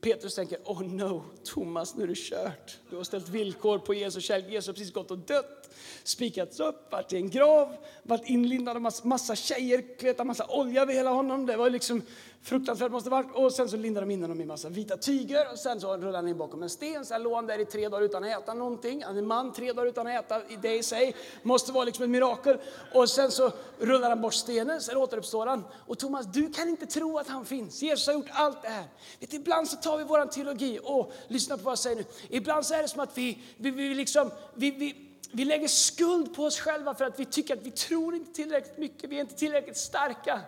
Petrus 0.00 0.34
tänker, 0.34 0.58
oh 0.64 0.82
no, 0.82 1.24
Thomas, 1.44 1.94
nu 1.94 2.02
är 2.02 2.06
det 2.06 2.14
kört. 2.14 2.78
Du 2.90 2.96
har 2.96 3.04
ställt 3.04 3.28
villkor 3.28 3.78
på 3.78 3.94
Jesus 3.94 4.24
kärlek. 4.24 4.52
Jesus 4.52 4.66
har 4.66 4.74
precis 4.74 4.92
gått 4.92 5.10
och 5.10 5.18
dött, 5.18 5.74
spikats 6.04 6.60
upp, 6.60 6.92
varit 6.92 7.12
i 7.12 7.16
en 7.16 7.30
grav, 7.30 7.76
varit 8.02 8.28
inlindad 8.28 8.76
av 8.76 8.82
massa, 8.82 9.08
massa 9.08 9.36
tjejer, 9.36 9.98
kletat 9.98 10.26
massa 10.26 10.46
olja 10.46 10.82
över 10.82 10.92
hela 10.92 11.10
honom. 11.10 11.46
Det 11.46 11.56
var 11.56 11.70
liksom 11.70 12.02
fruktansvärt 12.44 12.92
måste 12.92 13.10
det 13.10 13.16
varit. 13.16 13.30
Och 13.34 13.52
sen 13.52 13.68
så 13.68 13.76
lindade 13.76 14.06
de 14.06 14.12
in 14.12 14.22
honom 14.22 14.40
i 14.40 14.44
massa 14.44 14.68
vita 14.68 14.96
tyger 14.96 15.52
och 15.52 15.58
sen 15.58 15.80
så 15.80 15.96
rullade 15.96 16.18
han 16.18 16.28
in 16.28 16.38
bakom 16.38 16.62
en 16.62 16.70
sten. 16.70 17.04
Sen 17.04 17.22
låg 17.22 17.34
han 17.34 17.46
där 17.46 17.58
i 17.58 17.64
tre 17.64 17.88
dagar 17.88 18.04
utan 18.04 18.24
att 18.24 18.42
äta 18.42 18.54
någonting. 18.54 19.02
Han 19.04 19.14
är 19.14 19.18
en 19.18 19.26
man, 19.26 19.52
tre 19.52 19.72
dagar 19.72 19.88
utan 19.88 20.06
att 20.06 20.24
äta, 20.24 20.40
det 20.62 20.76
i 20.76 20.82
sig 20.82 21.16
måste 21.42 21.72
vara 21.72 21.84
liksom 21.84 22.04
ett 22.04 22.10
mirakel. 22.10 22.58
Och 22.94 23.10
sen 23.10 23.30
så 23.30 23.52
rullar 23.78 24.08
han 24.08 24.20
bort 24.20 24.34
stenen, 24.34 24.80
sen 24.80 24.96
återuppstår 24.96 25.46
han. 25.46 25.64
Och 25.86 25.98
Thomas, 25.98 26.26
du 26.26 26.52
kan 26.52 26.68
inte 26.68 26.86
tro 26.86 27.18
att 27.18 27.28
han 27.28 27.44
finns. 27.44 27.82
Jesus 27.82 28.06
har 28.06 28.14
gjort 28.14 28.30
allt 28.30 28.62
det 28.62 28.68
här. 28.68 28.84
Vet, 29.20 29.32
ibland 29.32 29.68
så 29.68 29.76
tar 29.76 29.98
vi 29.98 30.04
vår 30.04 30.26
teologi 30.26 30.80
och 30.82 31.12
lyssna 31.28 31.56
på 31.56 31.62
vad 31.62 31.72
jag 31.72 31.78
säger 31.78 31.96
nu. 31.96 32.04
Ibland 32.28 32.66
så 32.66 32.74
är 32.74 32.82
det 32.82 32.88
som 32.88 33.00
att 33.00 33.18
vi, 33.18 33.38
vi, 33.56 33.70
vi, 33.70 33.94
liksom, 33.94 34.30
vi, 34.54 34.70
vi, 34.70 34.94
vi 35.32 35.44
lägger 35.44 35.68
skuld 35.68 36.34
på 36.34 36.44
oss 36.44 36.58
själva 36.58 36.94
för 36.94 37.04
att 37.04 37.20
vi 37.20 37.24
tycker 37.24 37.56
att 37.56 37.62
vi 37.62 37.70
tror 37.70 38.14
inte 38.14 38.32
tillräckligt 38.32 38.78
mycket, 38.78 39.10
vi 39.10 39.16
är 39.16 39.20
inte 39.20 39.34
tillräckligt 39.34 39.76
starka. 39.76 40.40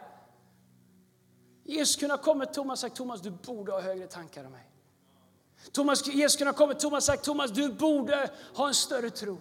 Jesus 1.66 1.96
kunde 1.96 2.14
ha 2.14 2.22
kommit 2.22 2.52
Thomas 2.52 2.72
och 2.72 2.78
sagt 2.78 2.96
Thomas, 2.96 3.20
du 3.20 3.30
borde 3.30 3.72
ha 3.72 3.80
högre 3.80 4.06
tankar 4.06 4.44
om 4.44 4.52
mig. 4.52 4.70
Thomas, 5.72 6.06
Jesus 6.06 6.36
kunde 6.36 6.50
ha 6.50 6.56
kommit 6.56 6.80
Thomas 6.80 7.02
och 7.02 7.14
sagt 7.14 7.24
Thomas, 7.24 7.50
du 7.50 7.72
borde 7.72 8.30
ha 8.54 8.68
en 8.68 8.74
större 8.74 9.10
tro. 9.10 9.38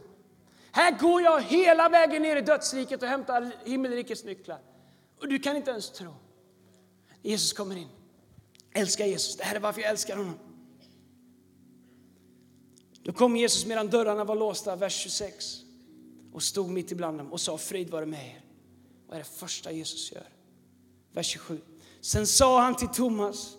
Här 0.71 0.99
går 0.99 1.21
jag 1.21 1.41
hela 1.41 1.89
vägen 1.89 2.21
ner 2.21 2.35
i 2.35 2.41
dödsriket 2.41 3.03
och 3.03 3.07
hämtar 3.09 3.51
himmelrikets 3.65 4.23
nycklar. 4.23 4.59
Och 5.19 5.27
du 5.27 5.39
kan 5.39 5.55
inte 5.55 5.71
ens 5.71 5.91
tro. 5.91 6.13
Jesus 7.21 7.53
kommer 7.53 7.75
in. 7.75 7.89
Älskar 8.73 9.05
Jesus. 9.05 9.37
Det 9.37 9.43
här 9.43 9.55
är 9.55 9.59
varför 9.59 9.81
jag 9.81 9.89
älskar 9.89 10.17
honom. 10.17 10.39
Då 13.03 13.13
kom 13.13 13.37
Jesus 13.37 13.65
medan 13.65 13.87
dörrarna 13.87 14.23
var 14.23 14.35
låsta, 14.35 14.75
vers 14.75 14.93
26, 14.93 15.61
och 16.33 16.43
stod 16.43 16.69
mitt 16.69 16.91
ibland 16.91 17.17
dem 17.17 17.33
och 17.33 17.41
sa 17.41 17.57
frid 17.57 17.89
vare 17.89 18.05
med 18.05 18.27
er. 18.27 18.41
Vad 19.07 19.15
är 19.15 19.19
det 19.19 19.29
första 19.29 19.71
Jesus 19.71 20.11
gör? 20.11 20.27
Vers 21.11 21.25
27. 21.25 21.61
Sen 22.05 22.27
sa 22.27 22.61
han 22.61 22.75
till 22.75 22.87
Thomas, 22.87 23.57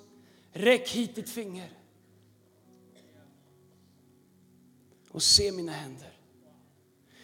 räck 0.52 0.88
hit 0.88 1.14
ditt 1.14 1.30
finger 1.30 1.70
och 5.11 5.22
se 5.22 5.52
mina 5.52 5.72
händer. 5.72 6.12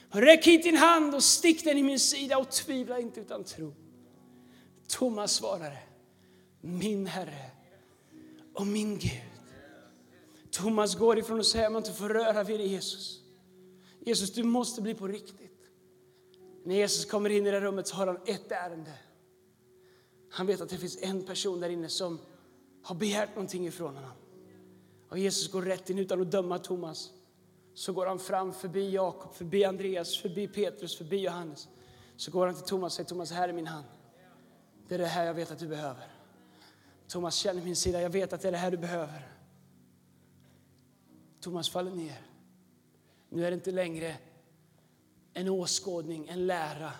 Räck 0.09 0.47
hit 0.47 0.63
din 0.63 0.77
hand 0.77 1.15
och 1.15 1.23
stick 1.23 1.65
den 1.65 1.79
i 1.79 1.83
min 1.83 2.01
sida 2.01 2.39
och 2.39 2.51
tvivla 2.51 3.01
inte 3.01 3.21
utan 3.21 3.45
tro. 3.45 3.75
Thomas 4.87 5.33
svarade, 5.33 5.79
min 6.61 7.07
Herre 7.07 7.51
och 8.55 8.67
min 8.67 8.99
Gud. 8.99 9.23
Thomas 10.51 10.95
går 10.95 11.19
ifrån 11.19 11.41
att 11.41 11.47
säga 11.47 11.67
att 11.67 11.73
man 11.73 11.83
inte 11.83 11.99
får 11.99 12.09
röra 12.09 12.43
vid 12.43 12.61
Jesus. 12.61 13.21
Jesus, 14.01 14.33
du 14.33 14.43
måste 14.43 14.83
bli 14.83 14.95
på 14.95 15.09
riktigt. 15.09 15.59
När 16.65 16.75
Jesus 16.75 17.05
kommer 17.05 17.31
in 17.31 17.47
i 17.47 17.51
det 17.51 17.61
rummet 17.61 17.87
så 17.87 17.97
har 17.97 18.07
han 18.07 18.19
ett 18.27 18.53
ärende. 18.53 18.99
Han 20.35 20.47
vet 20.47 20.61
att 20.61 20.69
det 20.69 20.79
finns 20.79 20.99
en 21.03 21.23
person 21.23 21.61
där 21.61 21.69
inne 21.69 21.89
som 21.89 22.19
har 22.83 22.95
begärt 22.95 23.29
någonting 23.29 23.67
ifrån 23.67 23.95
honom. 23.95 24.13
Och 25.09 25.19
Jesus 25.19 25.53
går 25.53 25.63
rätt 25.63 25.91
in 25.91 25.99
utan 25.99 26.21
att 26.21 26.31
döma 26.31 26.59
Thomas. 26.59 27.11
Så 27.75 27.93
går 27.93 28.07
han 28.07 28.19
fram 28.19 28.53
förbi 28.53 28.91
Jakob, 28.91 29.35
förbi 29.35 29.65
Andreas, 29.65 30.17
förbi 30.19 30.49
Petrus, 30.49 30.99
förbi 30.99 31.25
Johannes. 31.25 31.69
Så 32.17 32.31
går 32.31 32.47
han 32.47 32.55
till 32.55 32.65
Thomas 32.65 32.93
och 32.93 32.97
säger 32.97 33.09
Thomas, 33.09 33.33
här 33.33 33.49
är 33.49 33.53
min 33.53 33.67
hand. 33.67 33.87
Det 34.89 34.95
är 34.95 34.99
det 34.99 35.07
här 35.07 35.25
jag 35.25 35.35
vet 35.35 35.51
att 35.51 35.59
du 35.59 35.69
behöver. 35.69 36.17
Thomas 37.09 37.35
känner 37.35 37.63
min 37.63 37.77
sida, 37.77 38.01
jag 38.01 38.11
vet 38.11 38.33
att 38.33 38.41
det 38.41 38.49
är 38.49 38.53
det 38.53 38.59
här 38.59 38.71
du 38.71 38.77
behöver. 38.77 39.33
Thomas 41.41 41.71
faller 41.71 41.91
ner. 41.91 42.27
Nu 43.29 43.47
är 43.47 43.51
det 43.51 43.55
inte 43.55 43.71
längre 43.71 44.17
en 45.35 45.49
åskådning, 45.49 46.29
en 46.29 46.47
lära. 46.47 46.93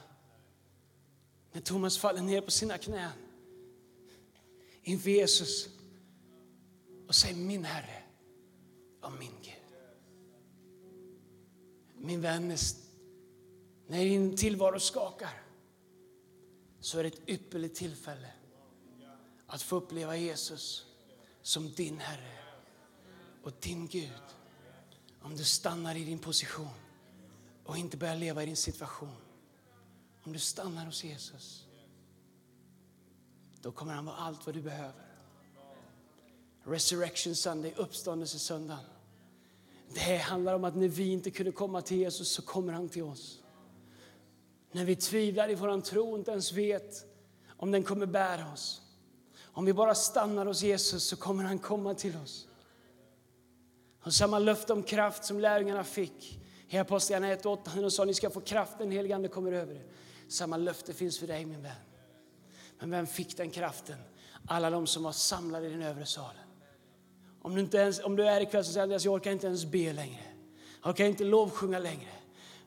När 1.53 1.61
Thomas 1.61 1.99
faller 1.99 2.23
ner 2.23 2.41
på 2.41 2.51
sina 2.51 2.79
knän 2.79 3.22
inför 4.83 5.11
Jesus 5.11 5.69
och 7.09 7.15
säger 7.15 7.37
min 7.37 7.65
Herre 7.65 8.03
och 9.01 9.13
min 9.13 9.33
Gud. 9.43 9.55
Min 11.97 12.21
vän, 12.21 12.57
när 13.87 14.05
din 14.05 14.37
tillvaro 14.37 14.81
skakar 14.81 15.43
så 16.81 16.99
är 16.99 17.03
det 17.03 17.09
ett 17.09 17.29
ypperligt 17.29 17.75
tillfälle 17.75 18.33
att 19.47 19.63
få 19.63 19.77
uppleva 19.77 20.17
Jesus 20.17 20.87
som 21.43 21.73
din 21.73 21.99
Herre 21.99 22.39
och 23.43 23.53
din 23.61 23.89
Gud. 23.89 24.23
Om 25.21 25.37
du 25.37 25.45
stannar 25.45 25.95
i 25.95 26.05
din 26.05 26.19
position 26.19 26.75
och 27.65 27.79
inte 27.79 27.97
börjar 27.97 28.17
leva 28.17 28.43
i 28.43 28.47
din 28.47 28.57
situation. 28.57 29.17
Om 30.23 30.33
du 30.33 30.39
stannar 30.39 30.87
hos 30.87 31.05
Jesus, 31.05 31.67
då 33.63 33.73
kommer 33.73 33.93
han 33.93 34.05
vara 34.05 34.17
allt 34.17 34.47
vad 34.47 34.55
du 34.55 34.63
behöver. 34.63 35.03
Resurrection 36.65 37.35
Sunday, 37.35 37.75
uppståndelsesöndagen. 37.77 38.85
Det 39.95 40.17
handlar 40.17 40.55
om 40.55 40.65
att 40.65 40.77
när 40.77 40.89
vi 40.89 41.13
inte 41.13 41.31
kunde 41.31 41.53
komma 41.53 41.83
till 41.83 41.97
Jesus 41.97 42.29
så 42.29 42.43
kommer 42.43 42.73
han 42.73 42.89
till 42.89 43.03
oss. 43.03 43.43
När 44.73 44.85
vi 44.85 44.97
tvivlar 44.97 45.51
i 45.51 45.55
vår 45.55 45.81
tro 45.81 46.11
och 46.13 46.19
inte 46.19 46.31
ens 46.31 46.53
vet 46.53 47.05
om 47.57 47.71
den 47.71 47.83
kommer 47.83 48.07
bära 48.07 48.53
oss. 48.53 48.83
Om 49.41 49.65
vi 49.65 49.73
bara 49.73 49.95
stannar 49.95 50.47
hos 50.47 50.63
Jesus 50.63 51.05
så 51.05 51.17
kommer 51.17 51.45
han 51.45 51.59
komma 51.59 51.95
till 51.95 52.17
oss. 52.17 52.49
Och 54.03 54.15
samma 54.15 54.39
löfte 54.39 54.73
om 54.73 54.83
kraft 54.83 55.25
som 55.25 55.41
lärjungarna 55.41 55.85
fick 55.85 56.41
i 56.69 56.79
Apostlagärningarna 56.79 57.41
1 57.41 57.47
och 57.47 57.53
8 57.53 57.71
när 57.75 57.83
de 57.83 57.91
sa 57.91 58.05
ni 58.05 58.15
ska 58.15 58.31
få 58.31 58.41
kraft, 58.41 58.79
den 58.79 58.91
helige 58.91 59.15
Ande 59.15 59.29
kommer 59.29 59.53
över 59.53 59.75
er. 59.75 59.87
Samma 60.29 60.57
löfte 60.57 60.93
finns 60.93 61.19
för 61.19 61.27
dig 61.27 61.45
min 61.45 61.63
vän. 61.63 61.92
Men 62.83 62.91
vem 62.91 63.07
fick 63.07 63.37
den 63.37 63.51
kraften? 63.51 63.97
Alla 64.47 64.71
de 64.71 64.87
som 64.87 65.03
var 65.03 65.13
samlade 65.13 65.67
i 65.67 65.71
den 65.71 65.83
övre 65.83 66.07
salen. 66.07 66.43
Om 67.43 67.55
du, 67.55 67.61
inte 67.61 67.77
ens, 67.77 68.01
om 68.01 68.17
du 68.17 68.29
är 68.29 68.41
ikväll 68.41 68.65
så 68.65 68.73
säger 68.73 68.97
att 68.97 69.05
jag 69.05 69.15
orkar 69.15 69.31
inte 69.31 69.47
ens 69.47 69.65
be 69.65 69.93
längre. 69.93 70.23
Jag 70.83 70.91
orkar 70.91 71.05
inte 71.05 71.25
lovsjunga 71.25 71.79
längre. 71.79 72.11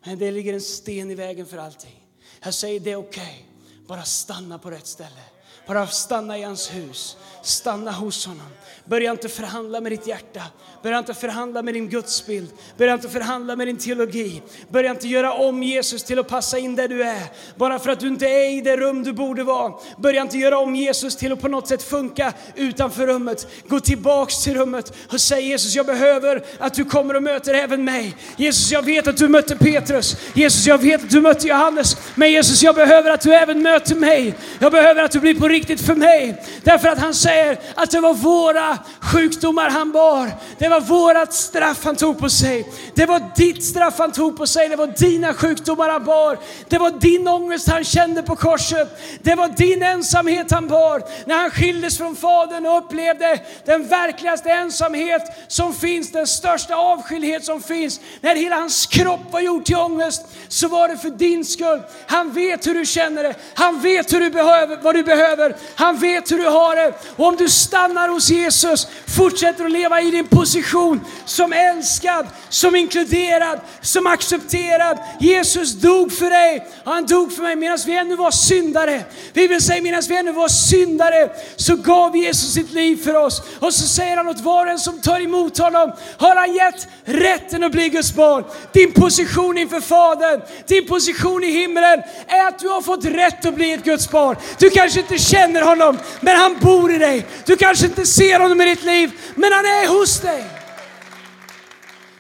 Men 0.04 0.20
det 0.20 0.32
ligger 0.32 0.54
en 0.54 0.62
sten 0.62 1.12
i 1.12 1.16
vägen 1.16 1.46
för 1.46 1.58
allting. 1.58 2.08
Jag 2.44 2.54
säger 2.54 2.80
det 2.80 2.92
är 2.92 2.96
okej. 2.96 3.48
Okay. 3.58 3.86
Bara 3.88 4.04
stanna 4.04 4.60
på 4.60 4.72
rätt 4.72 4.88
ställe. 4.88 5.22
Bara 5.68 5.88
stanna 5.88 6.38
i 6.38 6.44
hans 6.44 6.70
hus. 6.74 7.18
Stanna 7.42 7.92
hos 7.92 8.26
honom. 8.26 8.48
Börja 8.86 9.12
inte 9.12 9.30
förhandla 9.30 9.82
med 9.82 9.92
ditt 9.92 10.08
hjärta. 10.08 10.42
Börja 10.84 10.98
inte 10.98 11.14
förhandla 11.14 11.62
med 11.62 11.74
din 11.74 11.90
gudsbild. 11.90 12.50
Börja 12.78 12.94
inte 12.94 13.10
förhandla 13.10 13.56
med 13.56 13.68
din 13.68 13.78
teologi. 13.78 14.42
Börja 14.70 14.92
inte 14.92 15.08
göra 15.08 15.34
om 15.34 15.64
Jesus 15.64 16.04
till 16.04 16.20
att 16.20 16.28
passa 16.28 16.58
in 16.58 16.76
där 16.76 16.88
du 16.88 17.04
är. 17.04 17.24
Bara 17.56 17.80
för 17.80 17.90
att 17.90 18.00
du 18.00 18.08
inte 18.08 18.28
är 18.28 18.58
i 18.58 18.62
det 18.62 18.78
rum 18.78 19.04
du 19.04 19.14
borde 19.14 19.44
vara. 19.44 19.74
Börja 19.98 20.22
inte 20.22 20.38
göra 20.38 20.58
om 20.58 20.76
Jesus 20.76 21.16
till 21.16 21.32
att 21.32 21.42
på 21.42 21.48
något 21.48 21.68
sätt 21.68 21.84
funka 21.84 22.34
utanför 22.56 23.08
rummet. 23.08 23.48
Gå 23.68 23.80
tillbaks 23.80 24.44
till 24.44 24.54
rummet 24.54 24.94
och 25.12 25.22
säg 25.22 25.48
Jesus, 25.48 25.76
jag 25.76 25.86
behöver 25.86 26.44
att 26.60 26.74
du 26.74 26.86
kommer 26.86 27.16
och 27.16 27.24
möter 27.24 27.54
även 27.54 27.86
mig. 27.86 28.16
Jesus, 28.38 28.72
jag 28.72 28.82
vet 28.82 29.08
att 29.08 29.18
du 29.18 29.28
mötte 29.28 29.56
Petrus. 29.56 30.18
Jesus, 30.34 30.68
jag 30.68 30.78
vet 30.78 31.04
att 31.04 31.10
du 31.10 31.22
mötte 31.22 31.48
Johannes. 31.48 31.98
Men 32.16 32.32
Jesus, 32.32 32.64
jag 32.64 32.76
behöver 32.76 33.12
att 33.12 33.22
du 33.22 33.34
även 33.34 33.62
möter 33.62 33.96
mig. 33.96 34.36
Jag 34.60 34.72
behöver 34.72 35.04
att 35.04 35.12
du 35.12 35.20
blir 35.20 35.36
på 35.36 35.48
riktigt 35.56 35.82
för 35.82 35.96
mig. 35.96 36.44
Därför 36.64 36.88
att 36.88 37.00
han 37.00 37.14
säger 37.14 37.60
att 37.76 37.92
det 37.92 38.00
var 38.00 38.14
våra 38.14 38.78
sjukdomar 39.02 39.70
han 39.70 39.92
bar. 39.92 40.32
Det 40.58 40.68
var 40.68 40.82
vårat 40.82 41.34
straff 41.34 41.80
han 41.84 41.96
tog 41.96 42.20
på 42.20 42.30
sig. 42.30 42.68
Det 42.96 43.06
var 43.06 43.22
ditt 43.36 43.64
straff 43.64 43.94
han 43.98 44.12
tog 44.12 44.38
på 44.38 44.48
sig. 44.48 44.70
Det 44.70 44.76
var 44.76 44.88
dina 44.88 45.34
sjukdomar 45.34 45.90
han 45.90 46.06
bar. 46.06 46.40
Det 46.70 46.78
var 46.78 46.92
din 46.92 47.28
ångest 47.28 47.70
han 47.70 47.84
kände 47.84 48.24
på 48.24 48.36
korset. 48.36 49.02
Det 49.22 49.36
var 49.36 49.48
din 49.48 49.84
ensamhet 49.84 50.52
han 50.52 50.68
bar 50.68 51.04
när 51.26 51.36
han 51.36 51.52
skildes 51.52 51.98
från 51.98 52.16
Fadern 52.16 52.66
och 52.66 52.78
upplevde 52.78 53.40
den 53.66 53.88
verkligaste 53.88 54.50
ensamhet 54.50 55.22
som 55.48 55.74
finns, 55.74 56.12
den 56.12 56.28
största 56.28 56.76
avskildhet 56.76 57.46
som 57.46 57.62
finns. 57.62 58.00
När 58.22 58.36
hela 58.36 58.56
hans 58.56 58.86
kropp 58.86 59.32
var 59.32 59.40
gjord 59.40 59.66
till 59.66 59.76
ångest 59.76 60.26
så 60.48 60.68
var 60.68 60.88
det 60.88 60.98
för 60.98 61.10
din 61.10 61.46
skull. 61.46 61.82
Han 62.08 62.32
vet 62.32 62.68
hur 62.68 62.74
du 62.74 62.86
känner 62.86 63.24
det. 63.24 63.36
Han 63.54 63.82
vet 63.82 64.14
hur 64.14 64.20
du 64.20 64.30
behöver, 64.30 64.78
vad 64.82 64.96
du 64.96 65.04
behöver. 65.04 65.45
Han 65.76 65.98
vet 65.98 66.32
hur 66.32 66.38
du 66.38 66.48
har 66.48 66.76
det. 66.76 66.94
Och 67.16 67.28
om 67.28 67.36
du 67.36 67.50
stannar 67.50 68.10
hos 68.10 68.30
Jesus, 68.30 68.88
fortsätter 69.18 69.66
att 69.66 69.72
leva 69.72 70.02
i 70.02 70.12
din 70.12 70.28
position 70.28 71.02
som 71.26 71.54
älskad, 71.54 72.28
som 72.50 72.76
inkluderad, 72.76 73.60
som 73.82 74.08
accepterad. 74.08 75.00
Jesus 75.20 75.74
dog 75.74 76.14
för 76.14 76.30
dig 76.30 76.68
han 76.86 77.06
dog 77.06 77.34
för 77.34 77.44
mig 77.44 77.56
medan 77.56 77.78
vi 77.86 77.98
ännu 77.98 78.16
var 78.16 78.32
syndare. 78.32 79.04
Bibeln 79.34 79.62
säger 79.62 79.82
medan 79.82 80.02
vi 80.10 80.18
ännu 80.18 80.32
var 80.32 80.48
syndare 80.48 81.30
så 81.56 81.76
gav 81.76 82.18
Jesus 82.18 82.54
sitt 82.54 82.72
liv 82.72 83.04
för 83.04 83.16
oss. 83.16 83.42
Och 83.60 83.74
så 83.74 83.88
säger 83.88 84.18
han 84.18 84.28
åt 84.28 84.40
var 84.40 84.66
och 84.66 84.72
en 84.72 84.80
som 84.80 85.02
tar 85.02 85.22
emot 85.22 85.58
honom 85.58 85.92
har 86.18 86.36
han 86.36 86.54
gett 86.54 86.88
rätten 87.06 87.64
att 87.64 87.72
bli 87.72 87.90
Guds 87.90 88.14
barn. 88.14 88.44
Din 88.72 88.94
position 88.94 89.58
inför 89.58 89.82
Fadern, 89.82 90.42
din 90.68 90.88
position 90.88 91.44
i 91.44 91.52
himlen 91.52 92.02
är 92.28 92.48
att 92.48 92.60
du 92.60 92.68
har 92.68 92.82
fått 92.82 93.06
rätt 93.06 93.46
att 93.46 93.56
bli 93.56 93.74
ett 93.74 93.84
Guds 93.84 94.12
barn. 94.12 94.36
Du 94.60 94.70
kanske 94.70 95.00
inte 95.00 95.18
känner 95.36 95.62
honom, 95.62 95.98
men 96.22 96.36
han 96.38 96.60
bor 96.62 96.92
i 96.92 96.98
dig. 96.98 97.26
Du 97.46 97.56
kanske 97.56 97.86
inte 97.86 98.06
ser 98.06 98.40
honom 98.40 98.62
i 98.62 98.66
ditt 98.66 98.84
liv, 98.84 99.12
men 99.36 99.54
han 99.54 99.66
är 99.66 100.00
hos 100.00 100.22
dig. 100.22 100.46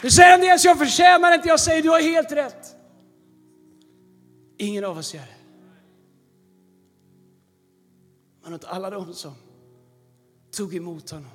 Du 0.02 0.12
säger 0.12 0.34
Andreas, 0.34 0.66
jag 0.66 0.78
förtjänar 0.78 1.34
inte. 1.34 1.48
Jag 1.48 1.60
säger, 1.60 1.84
du 1.84 1.90
har 1.90 2.02
helt 2.02 2.32
rätt. 2.32 2.76
Ingen 4.58 4.86
av 4.86 4.98
oss 4.98 5.14
gör 5.14 5.22
det. 5.22 5.28
Men 8.44 8.54
åt 8.54 8.66
alla 8.66 8.90
de 8.90 9.14
som 9.14 9.36
tog 10.52 10.76
emot 10.76 11.10
honom. 11.10 11.32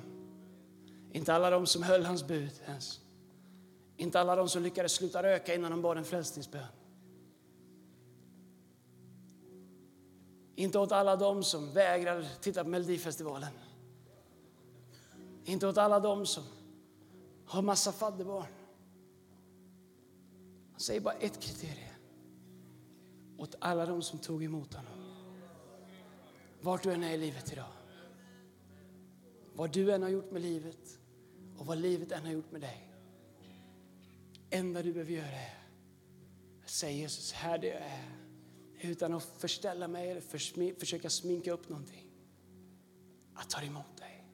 Inte 1.13 1.33
alla 1.33 1.49
de 1.49 1.67
som 1.67 1.83
höll 1.83 2.05
hans 2.05 2.27
bud 2.27 2.51
ens. 2.67 2.99
Inte 3.97 4.19
alla 4.19 4.35
de 4.35 4.49
som 4.49 4.63
lyckades 4.63 4.91
sluta 4.91 5.23
röka 5.23 5.55
innan 5.55 5.71
de 5.71 5.81
bad 5.81 5.97
en 5.97 6.03
frälsningsbön. 6.03 6.80
Inte 10.61 10.79
åt 10.79 10.91
alla 10.91 11.15
de 11.15 11.43
som 11.43 11.73
vägrar 11.73 12.25
titta 12.41 12.63
på 12.63 12.69
Melodifestivalen. 12.69 13.53
Inte 15.45 15.67
åt 15.67 15.77
alla 15.77 15.99
de 15.99 16.25
som 16.25 16.43
har 17.45 17.61
massa 17.61 17.91
fadderbarn. 17.91 18.47
Han 20.71 20.79
säger 20.79 21.01
bara 21.01 21.13
ett 21.13 21.39
kriterium. 21.39 21.95
Åt 23.37 23.55
alla 23.59 23.85
de 23.85 24.01
som 24.01 24.19
tog 24.19 24.43
emot 24.43 24.73
honom. 24.73 24.93
Vart 26.61 26.83
du 26.83 26.91
än 26.91 27.03
är 27.03 27.13
i 27.13 27.17
livet 27.17 27.53
idag. 27.53 27.73
Vad 29.53 29.73
du 29.73 29.93
än 29.93 30.01
har 30.01 30.09
gjort 30.09 30.31
med 30.31 30.41
livet 30.41 30.99
och 31.57 31.65
vad 31.65 31.77
livet 31.77 32.11
än 32.11 32.25
har 32.25 32.31
gjort 32.31 32.51
med 32.51 32.61
dig. 32.61 32.91
enda 34.49 34.81
du 34.81 34.93
behöver 34.93 35.11
göra 35.11 35.25
är 35.25 35.57
att 36.63 36.69
säga 36.69 36.97
Jesus, 36.97 37.31
här 37.31 37.57
det 37.57 37.67
jag 37.67 37.81
är. 37.81 38.30
Utan 38.83 39.13
att 39.13 39.23
förställa 39.23 39.87
mig 39.87 40.11
eller 40.11 40.21
försmi- 40.21 40.79
försöka 40.79 41.09
sminka 41.09 41.53
upp 41.53 41.69
någonting. 41.69 42.07
Jag 43.35 43.49
tar 43.49 43.63
emot 43.63 43.97
dig. 43.97 44.27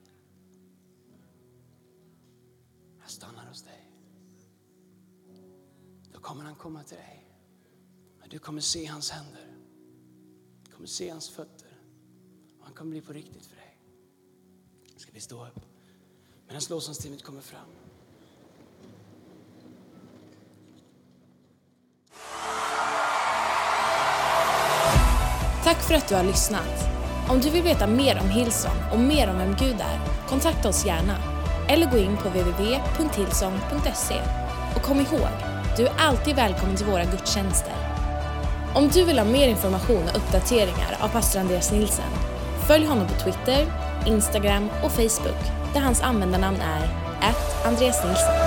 Jag 3.01 3.09
stannar 3.09 3.47
hos 3.47 3.63
dig. 3.63 3.91
Då 6.13 6.19
kommer 6.19 6.43
han 6.43 6.55
komma 6.55 6.83
till 6.83 6.97
dig. 6.97 7.27
Men 8.19 8.29
du 8.29 8.39
kommer 8.39 8.61
se 8.61 8.85
hans 8.85 9.11
händer. 9.11 9.57
Du 10.63 10.71
kommer 10.71 10.87
se 10.87 11.09
hans 11.09 11.29
fötter. 11.29 11.81
Och 12.59 12.65
han 12.65 12.73
kommer 12.73 12.91
bli 12.91 13.01
på 13.01 13.13
riktigt 13.13 13.45
för 13.45 13.55
dig. 13.55 13.77
Ska 14.97 15.11
vi 15.11 15.19
stå 15.19 15.47
upp? 15.47 15.59
Medan 16.47 16.61
lovsångsteamet 16.69 17.23
kommer 17.23 17.41
fram. 17.41 17.69
Tack 25.67 25.81
för 25.81 25.93
att 25.95 26.07
du 26.07 26.15
har 26.15 26.23
lyssnat. 26.23 26.89
Om 27.29 27.39
du 27.39 27.49
vill 27.49 27.63
veta 27.63 27.87
mer 27.87 28.19
om 28.21 28.29
Hillsong 28.29 28.77
och 28.91 28.99
mer 28.99 29.29
om 29.29 29.37
vem 29.37 29.55
Gud 29.59 29.75
är, 29.79 29.99
kontakta 30.29 30.69
oss 30.69 30.85
gärna. 30.85 31.15
Eller 31.69 31.91
gå 31.91 31.97
in 31.97 32.17
på 32.17 32.29
www.hillsong.se. 32.29 34.15
Och 34.75 34.81
kom 34.81 34.97
ihåg, 34.99 35.29
du 35.77 35.85
är 35.85 35.93
alltid 35.97 36.35
välkommen 36.35 36.75
till 36.75 36.85
våra 36.85 37.03
gudstjänster. 37.03 37.73
Om 38.75 38.89
du 38.89 39.03
vill 39.03 39.19
ha 39.19 39.25
mer 39.25 39.47
information 39.47 40.03
och 40.09 40.17
uppdateringar 40.17 40.97
av 40.99 41.07
pastor 41.07 41.39
Andreas 41.39 41.71
Nilsen, 41.71 42.11
följ 42.67 42.85
honom 42.85 43.07
på 43.07 43.13
Twitter, 43.13 43.65
Instagram 44.05 44.69
och 44.83 44.91
Facebook 44.91 45.41
där 45.73 45.81
hans 45.81 46.01
användarnamn 46.01 46.61
är 46.61 46.89
Andreas 47.65 48.05
Nilsen. 48.05 48.46